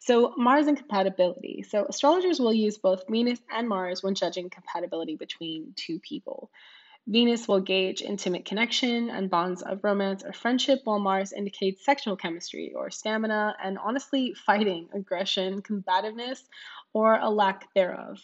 So 0.00 0.34
mars 0.36 0.66
and 0.66 0.76
compatibility. 0.76 1.64
So 1.68 1.86
astrologers 1.86 2.38
will 2.38 2.52
use 2.52 2.78
both 2.78 3.04
venus 3.08 3.40
and 3.50 3.68
mars 3.68 4.02
when 4.02 4.14
judging 4.14 4.50
compatibility 4.50 5.16
between 5.16 5.72
two 5.76 5.98
people 6.00 6.50
Venus 7.08 7.46
will 7.46 7.60
gauge 7.60 8.02
intimate 8.02 8.44
connection 8.44 9.10
and 9.10 9.30
bonds 9.30 9.62
of 9.62 9.84
romance 9.84 10.24
or 10.24 10.32
friendship, 10.32 10.80
while 10.82 10.98
Mars 10.98 11.32
indicates 11.32 11.84
sexual 11.84 12.16
chemistry 12.16 12.72
or 12.74 12.90
stamina 12.90 13.54
and 13.62 13.78
honestly 13.78 14.34
fighting, 14.34 14.88
aggression, 14.94 15.62
combativeness, 15.62 16.42
or 16.92 17.14
a 17.14 17.30
lack 17.30 17.72
thereof. 17.74 18.18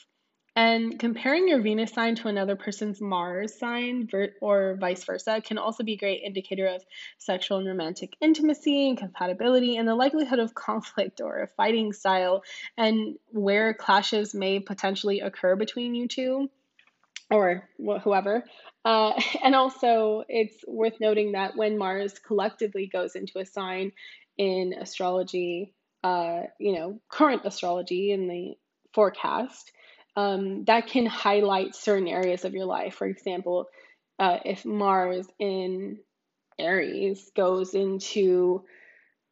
And 0.56 0.98
comparing 0.98 1.46
your 1.46 1.62
Venus 1.62 1.92
sign 1.92 2.16
to 2.16 2.28
another 2.28 2.56
person's 2.56 3.00
Mars 3.00 3.56
sign 3.56 4.08
or 4.40 4.76
vice 4.78 5.04
versa 5.04 5.40
can 5.40 5.58
also 5.58 5.84
be 5.84 5.94
a 5.94 5.98
great 5.98 6.22
indicator 6.24 6.66
of 6.66 6.84
sexual 7.18 7.58
and 7.58 7.66
romantic 7.68 8.14
intimacy 8.20 8.88
and 8.88 8.98
compatibility 8.98 9.76
and 9.76 9.88
the 9.88 9.94
likelihood 9.94 10.40
of 10.40 10.54
conflict 10.54 11.20
or 11.20 11.42
a 11.42 11.46
fighting 11.46 11.92
style 11.92 12.42
and 12.76 13.16
where 13.30 13.72
clashes 13.72 14.34
may 14.34 14.60
potentially 14.60 15.20
occur 15.20 15.56
between 15.56 15.94
you 15.94 16.06
two 16.06 16.50
or 17.30 17.68
whoever. 18.02 18.44
Uh, 18.84 19.12
and 19.44 19.54
also, 19.54 20.24
it's 20.28 20.64
worth 20.66 21.00
noting 21.00 21.32
that 21.32 21.56
when 21.56 21.78
Mars 21.78 22.18
collectively 22.18 22.86
goes 22.86 23.14
into 23.14 23.38
a 23.38 23.46
sign 23.46 23.92
in 24.36 24.74
astrology, 24.74 25.74
uh, 26.02 26.42
you 26.58 26.74
know, 26.74 27.00
current 27.08 27.42
astrology 27.44 28.12
in 28.12 28.28
the 28.28 28.54
forecast, 28.94 29.72
um, 30.16 30.64
that 30.64 30.88
can 30.88 31.06
highlight 31.06 31.74
certain 31.74 32.08
areas 32.08 32.44
of 32.44 32.54
your 32.54 32.66
life. 32.66 32.94
For 32.94 33.06
example, 33.06 33.66
uh, 34.18 34.38
if 34.44 34.64
Mars 34.64 35.26
in 35.38 35.98
Aries 36.58 37.30
goes 37.34 37.74
into 37.74 38.64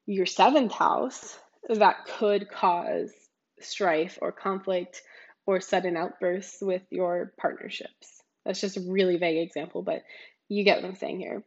your 0.06 0.26
seventh 0.26 0.72
house, 0.72 1.38
that 1.68 2.06
could 2.06 2.50
cause 2.50 3.12
strife 3.60 4.18
or 4.22 4.32
conflict 4.32 5.02
or 5.46 5.60
sudden 5.60 5.96
outbursts 5.96 6.60
with 6.62 6.82
your 6.90 7.32
partnerships. 7.38 8.19
That's 8.44 8.60
just 8.60 8.76
a 8.76 8.80
really 8.80 9.16
vague 9.16 9.38
example, 9.38 9.82
but 9.82 10.02
you 10.48 10.64
get 10.64 10.82
what 10.82 10.88
I'm 10.88 10.96
saying 10.96 11.20
here. 11.20 11.44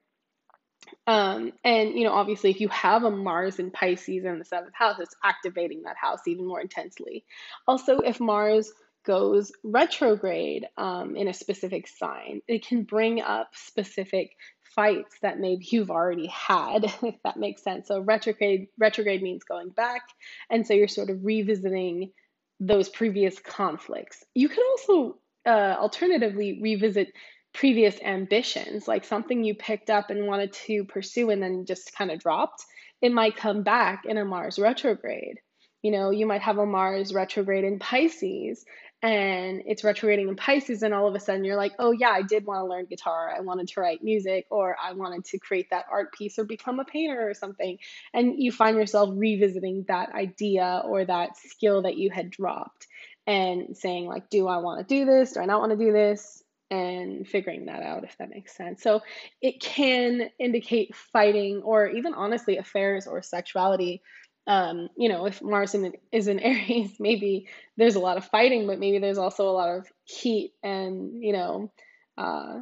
Um, 1.08 1.54
and 1.64 1.94
you 1.94 2.04
know, 2.04 2.14
obviously, 2.14 2.50
if 2.50 2.62
you 2.62 2.68
have 2.70 3.04
a 3.04 3.12
Mars 3.12 3.60
in 3.60 3.72
Pisces 3.72 4.26
in 4.26 4.40
the 4.40 4.46
seventh 4.46 4.74
house, 4.74 5.00
it's 5.00 5.16
activating 5.24 5.84
that 5.84 5.98
house 5.98 6.20
even 6.28 6.46
more 6.46 6.62
intensely. 6.62 7.26
Also, 7.68 8.00
if 8.00 8.20
Mars 8.20 8.72
goes 9.06 9.52
retrograde 9.64 10.66
um, 10.78 11.16
in 11.16 11.28
a 11.28 11.34
specific 11.34 11.88
sign, 11.88 12.42
it 12.48 12.66
can 12.66 12.84
bring 12.84 13.22
up 13.22 13.50
specific 13.54 14.32
fights 14.76 15.18
that 15.22 15.40
maybe 15.40 15.66
you've 15.70 15.92
already 15.92 16.28
had, 16.28 16.86
if 17.04 17.16
that 17.24 17.38
makes 17.38 17.64
sense. 17.64 17.88
So 17.88 18.00
retrograde 18.00 18.68
retrograde 18.78 19.22
means 19.22 19.44
going 19.44 19.70
back, 19.70 20.04
and 20.50 20.66
so 20.66 20.74
you're 20.74 20.88
sort 20.88 21.10
of 21.10 21.24
revisiting 21.24 22.12
those 22.60 22.88
previous 22.88 23.40
conflicts. 23.40 24.24
You 24.34 24.48
can 24.48 24.64
also 24.72 25.18
uh, 25.46 25.76
alternatively 25.80 26.60
revisit 26.62 27.14
previous 27.54 28.00
ambitions, 28.02 28.88
like 28.88 29.06
something 29.06 29.44
you 29.44 29.56
picked 29.56 29.90
up 29.90 30.10
and 30.10 30.28
wanted 30.28 30.54
to 30.54 30.84
pursue 30.86 31.30
and 31.30 31.42
then 31.42 31.66
just 31.66 31.96
kind 31.96 32.12
of 32.12 32.20
dropped. 32.20 32.66
It 33.02 33.12
might 33.12 33.36
come 33.36 33.64
back 33.64 34.06
in 34.06 34.18
a 34.18 34.26
Mars 34.26 34.58
retrograde. 34.58 35.40
You 35.82 35.92
know, 35.92 36.10
you 36.12 36.26
might 36.26 36.42
have 36.42 36.58
a 36.58 36.66
Mars 36.66 37.14
retrograde 37.14 37.66
in 37.66 37.78
Pisces 37.78 38.66
and 39.04 39.62
it's 39.66 39.84
retrograding 39.84 40.30
in 40.30 40.38
Pisces, 40.38 40.82
and 40.82 40.94
all 40.94 41.10
of 41.10 41.14
a 41.14 41.20
sudden 41.20 41.44
you're 41.44 41.58
like, 41.58 41.74
oh, 41.78 41.92
yeah, 41.92 42.12
I 42.12 42.22
did 42.22 42.46
want 42.46 42.62
to 42.62 42.70
learn 42.70 42.86
guitar. 42.86 43.34
I 43.36 43.42
wanted 43.42 43.68
to 43.68 43.82
write 43.82 44.02
music, 44.02 44.46
or 44.50 44.78
I 44.82 44.94
wanted 44.94 45.26
to 45.26 45.40
create 45.40 45.70
that 45.72 45.86
art 45.92 46.14
piece 46.14 46.40
or 46.40 46.46
become 46.46 46.80
a 46.80 46.86
painter 46.86 47.30
or 47.30 47.34
something. 47.34 47.78
And 48.14 48.42
you 48.42 48.54
find 48.54 48.78
yourself 48.78 49.10
revisiting 49.12 49.84
that 49.90 50.14
idea 50.14 50.82
or 50.86 51.04
that 51.04 51.36
skill 51.36 51.82
that 51.82 51.98
you 51.98 52.12
had 52.12 52.32
dropped 52.32 52.88
and 53.26 53.78
saying, 53.78 54.08
like, 54.08 54.30
do 54.30 54.48
I 54.48 54.58
want 54.58 54.88
to 54.88 54.96
do 54.96 55.06
this? 55.06 55.34
Do 55.34 55.40
I 55.40 55.46
not 55.46 55.60
want 55.60 55.72
to 55.72 55.86
do 55.86 55.92
this? 55.92 56.44
And 56.70 57.28
figuring 57.28 57.66
that 57.66 57.84
out, 57.84 58.04
if 58.04 58.18
that 58.18 58.32
makes 58.32 58.56
sense. 58.56 58.82
So 58.82 59.02
it 59.42 59.62
can 59.62 60.30
indicate 60.40 60.96
fighting 60.96 61.62
or 61.64 61.88
even 61.88 62.16
honestly 62.16 62.58
affairs 62.58 63.06
or 63.06 63.22
sexuality 63.22 64.02
um, 64.46 64.90
you 64.98 65.10
know, 65.10 65.26
if 65.26 65.42
Mars 65.42 65.74
in, 65.74 65.94
is 66.12 66.28
in 66.28 66.40
Aries, 66.42 66.96
maybe 67.00 67.48
there's 67.78 67.96
a 67.96 68.00
lot 68.00 68.18
of 68.18 68.26
fighting, 68.26 68.68
but 68.68 68.80
maybe 68.80 69.00
there's 69.00 69.18
also 69.18 69.50
a 69.50 69.52
lot 69.52 69.78
of 69.78 69.88
heat 70.04 70.54
and, 70.62 71.24
you 71.24 71.34
know, 71.34 71.72
uh, 72.18 72.60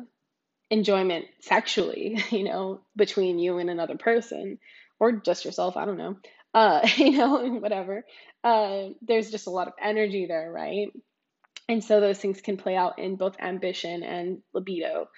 enjoyment 0.69 1.25
sexually, 1.41 2.23
you 2.29 2.43
know, 2.43 2.81
between 2.95 3.39
you 3.39 3.57
and 3.57 3.69
another 3.69 3.97
person 3.97 4.59
or 4.99 5.11
just 5.13 5.45
yourself. 5.45 5.77
I 5.77 5.85
don't 5.85 5.97
know. 5.97 6.17
Uh, 6.53 6.87
you 6.97 7.11
know, 7.11 7.45
whatever. 7.47 8.05
Uh, 8.43 8.89
there's 9.01 9.29
just 9.29 9.47
a 9.47 9.51
lot 9.51 9.67
of 9.67 9.73
energy 9.81 10.25
there, 10.25 10.51
right? 10.51 10.91
And 11.69 11.83
so 11.83 11.99
those 11.99 12.19
things 12.19 12.41
can 12.41 12.57
play 12.57 12.75
out 12.75 12.99
in 12.99 13.15
both 13.15 13.35
ambition 13.39 14.03
and 14.03 14.41
libido. 14.53 15.09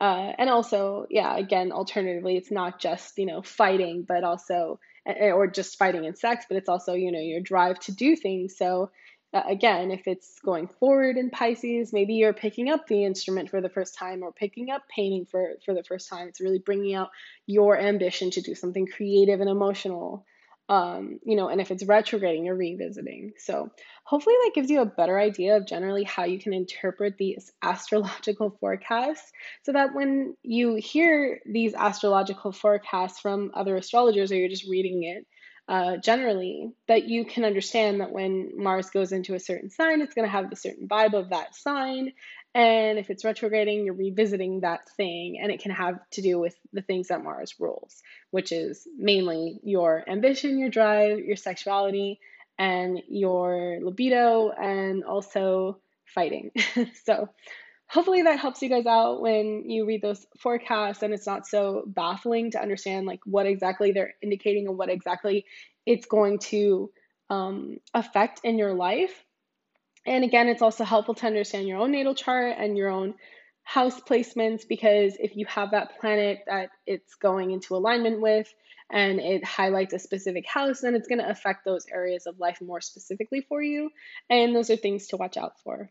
Uh, 0.00 0.32
and 0.38 0.48
also, 0.48 1.06
yeah, 1.10 1.36
again, 1.36 1.72
alternatively, 1.72 2.36
it's 2.36 2.50
not 2.50 2.80
just, 2.80 3.18
you 3.18 3.26
know, 3.26 3.42
fighting, 3.42 4.04
but 4.08 4.24
also 4.24 4.80
or 5.06 5.46
just 5.46 5.78
fighting 5.78 6.04
in 6.04 6.14
sex, 6.14 6.44
but 6.48 6.56
it's 6.56 6.68
also, 6.68 6.94
you 6.94 7.10
know, 7.10 7.20
your 7.20 7.40
drive 7.40 7.78
to 7.80 7.92
do 7.92 8.16
things. 8.16 8.56
So, 8.56 8.90
uh, 9.32 9.42
again, 9.46 9.90
if 9.90 10.06
it's 10.06 10.38
going 10.44 10.68
forward 10.68 11.16
in 11.16 11.30
Pisces, 11.30 11.92
maybe 11.92 12.14
you're 12.14 12.32
picking 12.32 12.68
up 12.68 12.86
the 12.86 13.04
instrument 13.04 13.48
for 13.48 13.60
the 13.60 13.68
first 13.68 13.94
time 13.94 14.22
or 14.22 14.32
picking 14.32 14.70
up 14.70 14.82
painting 14.88 15.26
for, 15.26 15.54
for 15.64 15.74
the 15.74 15.84
first 15.84 16.08
time. 16.08 16.28
It's 16.28 16.40
really 16.40 16.58
bringing 16.58 16.94
out 16.94 17.10
your 17.46 17.78
ambition 17.78 18.30
to 18.32 18.42
do 18.42 18.54
something 18.54 18.86
creative 18.86 19.40
and 19.40 19.48
emotional 19.48 20.24
um, 20.70 21.18
you 21.24 21.34
know, 21.34 21.48
and 21.48 21.60
if 21.60 21.72
it's 21.72 21.84
retrograding, 21.84 22.44
you're 22.44 22.54
revisiting. 22.54 23.32
So 23.38 23.70
hopefully 24.04 24.36
that 24.44 24.52
gives 24.54 24.70
you 24.70 24.80
a 24.80 24.86
better 24.86 25.18
idea 25.18 25.56
of 25.56 25.66
generally 25.66 26.04
how 26.04 26.24
you 26.24 26.38
can 26.38 26.54
interpret 26.54 27.18
these 27.18 27.52
astrological 27.62 28.56
forecasts 28.60 29.32
so 29.64 29.72
that 29.72 29.94
when 29.94 30.36
you 30.44 30.76
hear 30.76 31.40
these 31.44 31.74
astrological 31.74 32.52
forecasts 32.52 33.18
from 33.18 33.50
other 33.52 33.76
astrologers 33.76 34.30
or 34.30 34.36
you're 34.36 34.48
just 34.48 34.68
reading 34.68 35.02
it, 35.02 35.26
uh, 35.68 35.96
generally, 35.98 36.72
that 36.88 37.04
you 37.04 37.24
can 37.24 37.44
understand 37.44 38.00
that 38.00 38.10
when 38.10 38.50
Mars 38.56 38.90
goes 38.90 39.12
into 39.12 39.34
a 39.34 39.40
certain 39.40 39.70
sign, 39.70 40.00
it's 40.00 40.14
going 40.14 40.26
to 40.26 40.32
have 40.32 40.50
the 40.50 40.56
certain 40.56 40.88
vibe 40.88 41.14
of 41.14 41.30
that 41.30 41.54
sign, 41.54 42.12
and 42.54 42.98
if 42.98 43.10
it's 43.10 43.24
retrograding, 43.24 43.84
you're 43.84 43.94
revisiting 43.94 44.60
that 44.60 44.88
thing, 44.96 45.38
and 45.40 45.52
it 45.52 45.60
can 45.60 45.70
have 45.70 45.98
to 46.12 46.22
do 46.22 46.38
with 46.38 46.56
the 46.72 46.82
things 46.82 47.08
that 47.08 47.22
Mars 47.22 47.54
rules, 47.58 48.02
which 48.30 48.50
is 48.50 48.86
mainly 48.98 49.60
your 49.62 50.04
ambition, 50.08 50.58
your 50.58 50.70
drive, 50.70 51.20
your 51.20 51.36
sexuality, 51.36 52.18
and 52.58 53.00
your 53.08 53.78
libido, 53.82 54.50
and 54.50 55.04
also 55.04 55.78
fighting. 56.06 56.50
so, 57.04 57.28
hopefully 57.86 58.22
that 58.22 58.38
helps 58.38 58.62
you 58.62 58.68
guys 58.68 58.86
out 58.86 59.20
when 59.20 59.68
you 59.68 59.84
read 59.84 60.00
those 60.00 60.24
forecasts 60.38 61.02
and 61.02 61.12
it's 61.12 61.26
not 61.26 61.46
so 61.46 61.82
baffling 61.86 62.52
to 62.52 62.60
understand 62.60 63.04
like 63.04 63.20
what 63.24 63.46
exactly 63.46 63.90
they're 63.90 64.14
indicating 64.22 64.68
and 64.68 64.78
what 64.78 64.88
exactly 64.88 65.44
it's 65.86 66.06
going 66.06 66.38
to 66.38 66.88
um, 67.30 67.78
affect 67.92 68.40
in 68.44 68.58
your 68.58 68.74
life. 68.74 69.24
And 70.06 70.24
again, 70.24 70.48
it's 70.48 70.62
also 70.62 70.84
helpful 70.84 71.14
to 71.14 71.26
understand 71.26 71.68
your 71.68 71.78
own 71.78 71.92
natal 71.92 72.14
chart 72.14 72.56
and 72.58 72.76
your 72.76 72.88
own 72.88 73.14
house 73.62 74.00
placements 74.00 74.66
because 74.66 75.16
if 75.20 75.36
you 75.36 75.46
have 75.46 75.72
that 75.72 76.00
planet 76.00 76.40
that 76.46 76.70
it's 76.86 77.14
going 77.16 77.50
into 77.50 77.76
alignment 77.76 78.20
with 78.20 78.52
and 78.90 79.20
it 79.20 79.44
highlights 79.44 79.94
a 79.94 79.98
specific 79.98 80.46
house, 80.46 80.80
then 80.80 80.94
it's 80.94 81.06
going 81.06 81.20
to 81.20 81.28
affect 81.28 81.64
those 81.64 81.86
areas 81.92 82.26
of 82.26 82.40
life 82.40 82.60
more 82.60 82.80
specifically 82.80 83.46
for 83.48 83.62
you. 83.62 83.90
And 84.28 84.54
those 84.54 84.70
are 84.70 84.76
things 84.76 85.08
to 85.08 85.16
watch 85.16 85.36
out 85.36 85.60
for. 85.62 85.90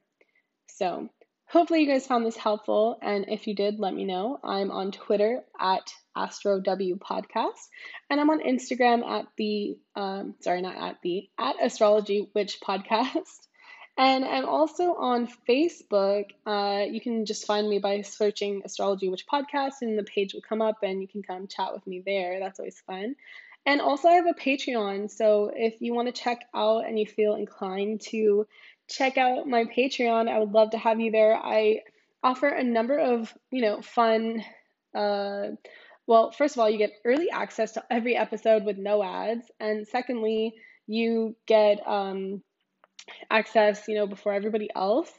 So, 0.67 1.09
hopefully, 1.45 1.81
you 1.81 1.87
guys 1.87 2.05
found 2.05 2.25
this 2.25 2.35
helpful. 2.35 2.97
And 3.01 3.25
if 3.29 3.47
you 3.47 3.55
did, 3.55 3.79
let 3.79 3.93
me 3.93 4.03
know. 4.03 4.39
I'm 4.43 4.71
on 4.71 4.91
Twitter 4.91 5.41
at 5.59 5.89
AstroW 6.17 6.99
Podcast, 6.99 7.67
and 8.09 8.19
I'm 8.19 8.29
on 8.29 8.41
Instagram 8.41 9.05
at 9.05 9.27
the, 9.37 9.77
um, 9.95 10.35
sorry, 10.41 10.61
not 10.61 10.75
at 10.75 10.97
the, 11.01 11.29
at 11.39 11.55
Astrology 11.63 12.29
Witch 12.35 12.59
Podcast. 12.61 13.47
And 13.97 14.23
I'm 14.23 14.45
also 14.45 14.93
on 14.93 15.27
Facebook. 15.47 16.25
Uh, 16.45 16.85
you 16.89 17.01
can 17.01 17.25
just 17.25 17.45
find 17.45 17.69
me 17.69 17.79
by 17.79 18.01
searching 18.01 18.61
Astrology 18.63 19.09
Witch 19.09 19.25
Podcast, 19.27 19.81
and 19.81 19.97
the 19.97 20.03
page 20.03 20.33
will 20.33 20.41
come 20.41 20.61
up, 20.61 20.83
and 20.83 21.01
you 21.01 21.07
can 21.07 21.21
come 21.21 21.47
chat 21.47 21.73
with 21.73 21.85
me 21.85 22.01
there. 22.05 22.39
That's 22.39 22.59
always 22.59 22.79
fun. 22.79 23.15
And 23.65 23.81
also, 23.81 24.07
I 24.07 24.13
have 24.13 24.25
a 24.25 24.33
Patreon. 24.33 25.11
So 25.11 25.51
if 25.53 25.81
you 25.81 25.93
want 25.93 26.07
to 26.07 26.21
check 26.21 26.45
out 26.53 26.85
and 26.85 26.97
you 26.97 27.05
feel 27.05 27.35
inclined 27.35 28.01
to 28.09 28.47
check 28.87 29.17
out 29.17 29.47
my 29.47 29.65
Patreon, 29.65 30.29
I 30.29 30.39
would 30.39 30.53
love 30.53 30.71
to 30.71 30.77
have 30.77 30.99
you 30.99 31.11
there. 31.11 31.35
I 31.35 31.81
offer 32.23 32.47
a 32.47 32.63
number 32.63 32.97
of, 32.97 33.33
you 33.51 33.61
know, 33.61 33.81
fun. 33.81 34.43
Uh, 34.95 35.49
well, 36.07 36.31
first 36.31 36.55
of 36.55 36.59
all, 36.59 36.69
you 36.69 36.77
get 36.77 36.93
early 37.05 37.29
access 37.29 37.73
to 37.73 37.83
every 37.91 38.15
episode 38.15 38.65
with 38.65 38.77
no 38.77 39.03
ads, 39.03 39.45
and 39.59 39.87
secondly, 39.87 40.55
you 40.87 41.35
get 41.45 41.85
um, 41.87 42.41
access, 43.29 43.87
you 43.87 43.95
know, 43.95 44.07
before 44.07 44.33
everybody 44.33 44.69
else. 44.75 45.11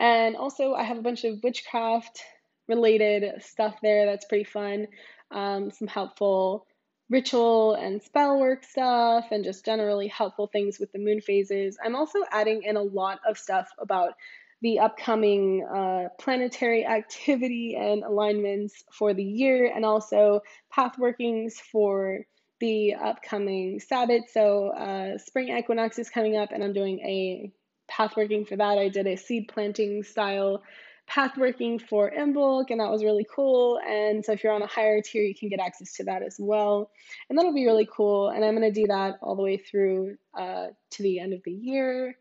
And 0.00 0.36
also, 0.36 0.74
I 0.74 0.84
have 0.84 0.98
a 0.98 1.02
bunch 1.02 1.24
of 1.24 1.42
witchcraft 1.42 2.22
related 2.68 3.42
stuff 3.42 3.76
there 3.82 4.06
that's 4.06 4.26
pretty 4.26 4.44
fun. 4.44 4.86
Um, 5.30 5.70
some 5.70 5.88
helpful 5.88 6.66
ritual 7.10 7.74
and 7.74 8.02
spell 8.02 8.38
work 8.38 8.64
stuff, 8.64 9.26
and 9.30 9.42
just 9.42 9.64
generally 9.64 10.08
helpful 10.08 10.46
things 10.46 10.78
with 10.78 10.92
the 10.92 10.98
moon 10.98 11.20
phases. 11.20 11.78
I'm 11.82 11.96
also 11.96 12.20
adding 12.30 12.62
in 12.62 12.76
a 12.76 12.82
lot 12.82 13.20
of 13.26 13.38
stuff 13.38 13.68
about 13.78 14.12
the 14.60 14.80
upcoming 14.80 15.64
uh, 15.64 16.08
planetary 16.18 16.84
activity 16.84 17.76
and 17.78 18.02
alignments 18.02 18.84
for 18.92 19.14
the 19.14 19.24
year, 19.24 19.72
and 19.74 19.84
also 19.84 20.40
path 20.70 20.98
workings 20.98 21.60
for 21.60 22.20
the 22.60 22.94
upcoming 22.94 23.80
Sabbath. 23.80 24.24
So, 24.32 24.68
uh, 24.68 25.18
spring 25.18 25.56
equinox 25.56 25.98
is 25.98 26.10
coming 26.10 26.36
up, 26.36 26.50
and 26.52 26.62
I'm 26.62 26.72
doing 26.72 27.00
a 27.00 27.52
path 27.88 28.16
working 28.16 28.44
for 28.44 28.56
that. 28.56 28.78
I 28.78 28.88
did 28.88 29.06
a 29.06 29.16
seed 29.16 29.48
planting 29.48 30.02
style 30.02 30.62
path 31.06 31.38
working 31.38 31.78
for 31.78 32.10
Imbolc, 32.10 32.66
and 32.70 32.80
that 32.80 32.90
was 32.90 33.02
really 33.02 33.26
cool. 33.34 33.80
And 33.86 34.24
so, 34.24 34.32
if 34.32 34.44
you're 34.44 34.52
on 34.52 34.62
a 34.62 34.66
higher 34.66 35.00
tier, 35.00 35.22
you 35.22 35.34
can 35.34 35.48
get 35.48 35.60
access 35.60 35.94
to 35.94 36.04
that 36.04 36.22
as 36.22 36.36
well. 36.38 36.90
And 37.28 37.38
that'll 37.38 37.54
be 37.54 37.66
really 37.66 37.88
cool. 37.90 38.28
And 38.28 38.44
I'm 38.44 38.60
to 38.60 38.70
do 38.70 38.86
that 38.88 39.18
all 39.22 39.36
the 39.36 39.42
way 39.42 39.56
through 39.56 40.16
uh, 40.34 40.68
to 40.90 41.02
the 41.02 41.20
end 41.20 41.32
of 41.32 41.42
the 41.44 41.52
year. 41.52 42.16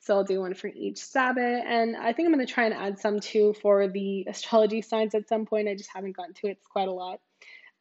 So 0.00 0.14
I'll 0.14 0.24
do 0.24 0.40
one 0.40 0.54
for 0.54 0.68
each 0.68 0.98
Sabbath. 0.98 1.64
And 1.66 1.96
I 1.96 2.12
think 2.12 2.28
I'm 2.28 2.38
to 2.38 2.52
try 2.52 2.64
and 2.64 2.74
add 2.74 2.98
some 2.98 3.20
too 3.20 3.54
for 3.60 3.88
the 3.88 4.26
astrology 4.28 4.82
signs 4.82 5.14
at 5.14 5.28
some 5.28 5.44
point. 5.44 5.68
I 5.68 5.74
just 5.74 5.90
haven't 5.92 6.16
gotten 6.16 6.34
to 6.34 6.46
it. 6.46 6.52
It's 6.52 6.66
quite 6.66 6.88
a 6.88 6.92
lot. 6.92 7.20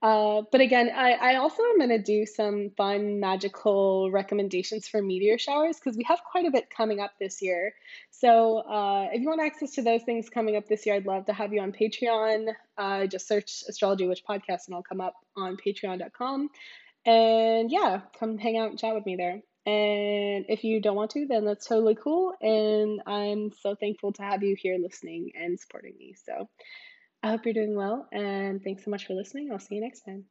Uh, 0.01 0.43
but 0.51 0.61
again, 0.61 0.91
I, 0.95 1.13
I 1.13 1.35
also 1.35 1.63
am 1.63 1.77
going 1.79 1.89
to 1.89 2.01
do 2.01 2.25
some 2.27 2.69
fun 2.77 3.19
magical 3.19 4.11
recommendations 4.11 4.87
for 4.87 5.01
meteor 5.01 5.39
showers 5.39 5.77
because 5.77 5.97
we 5.97 6.03
have 6.03 6.19
quite 6.23 6.45
a 6.45 6.51
bit 6.51 6.69
coming 6.69 6.99
up 6.99 7.13
this 7.19 7.41
year. 7.41 7.73
So 8.11 8.59
uh, 8.59 9.07
if 9.11 9.21
you 9.21 9.27
want 9.27 9.41
access 9.41 9.71
to 9.73 9.81
those 9.81 10.03
things 10.03 10.29
coming 10.29 10.55
up 10.55 10.67
this 10.67 10.85
year, 10.85 10.95
I'd 10.95 11.07
love 11.07 11.25
to 11.25 11.33
have 11.33 11.51
you 11.51 11.61
on 11.61 11.71
Patreon. 11.71 12.49
Uh, 12.77 13.07
just 13.07 13.27
search 13.27 13.63
Astrology 13.67 14.07
Witch 14.07 14.23
Podcast 14.27 14.67
and 14.67 14.75
I'll 14.75 14.83
come 14.83 15.01
up 15.01 15.15
on 15.35 15.57
patreon.com. 15.57 16.49
And 17.05 17.71
yeah, 17.71 18.01
come 18.19 18.37
hang 18.37 18.57
out 18.57 18.69
and 18.69 18.77
chat 18.77 18.93
with 18.93 19.05
me 19.05 19.15
there. 19.15 19.41
And 19.65 20.45
if 20.47 20.63
you 20.63 20.79
don't 20.79 20.95
want 20.95 21.11
to, 21.11 21.25
then 21.27 21.43
that's 21.43 21.67
totally 21.67 21.95
cool. 21.95 22.33
And 22.39 23.01
I'm 23.05 23.51
so 23.61 23.75
thankful 23.75 24.13
to 24.13 24.21
have 24.21 24.43
you 24.43 24.55
here 24.57 24.77
listening 24.79 25.31
and 25.35 25.59
supporting 25.59 25.95
me. 25.97 26.15
So 26.23 26.47
I 27.27 27.31
hope 27.31 27.43
you're 27.43 27.53
doing 27.53 27.75
well, 27.75 28.07
and 28.13 28.63
thanks 28.63 28.85
so 28.85 28.89
much 28.89 29.05
for 29.05 29.13
listening. 29.13 29.51
I'll 29.51 29.59
see 29.59 29.75
you 29.75 29.81
next 29.81 30.03
time. 30.03 30.25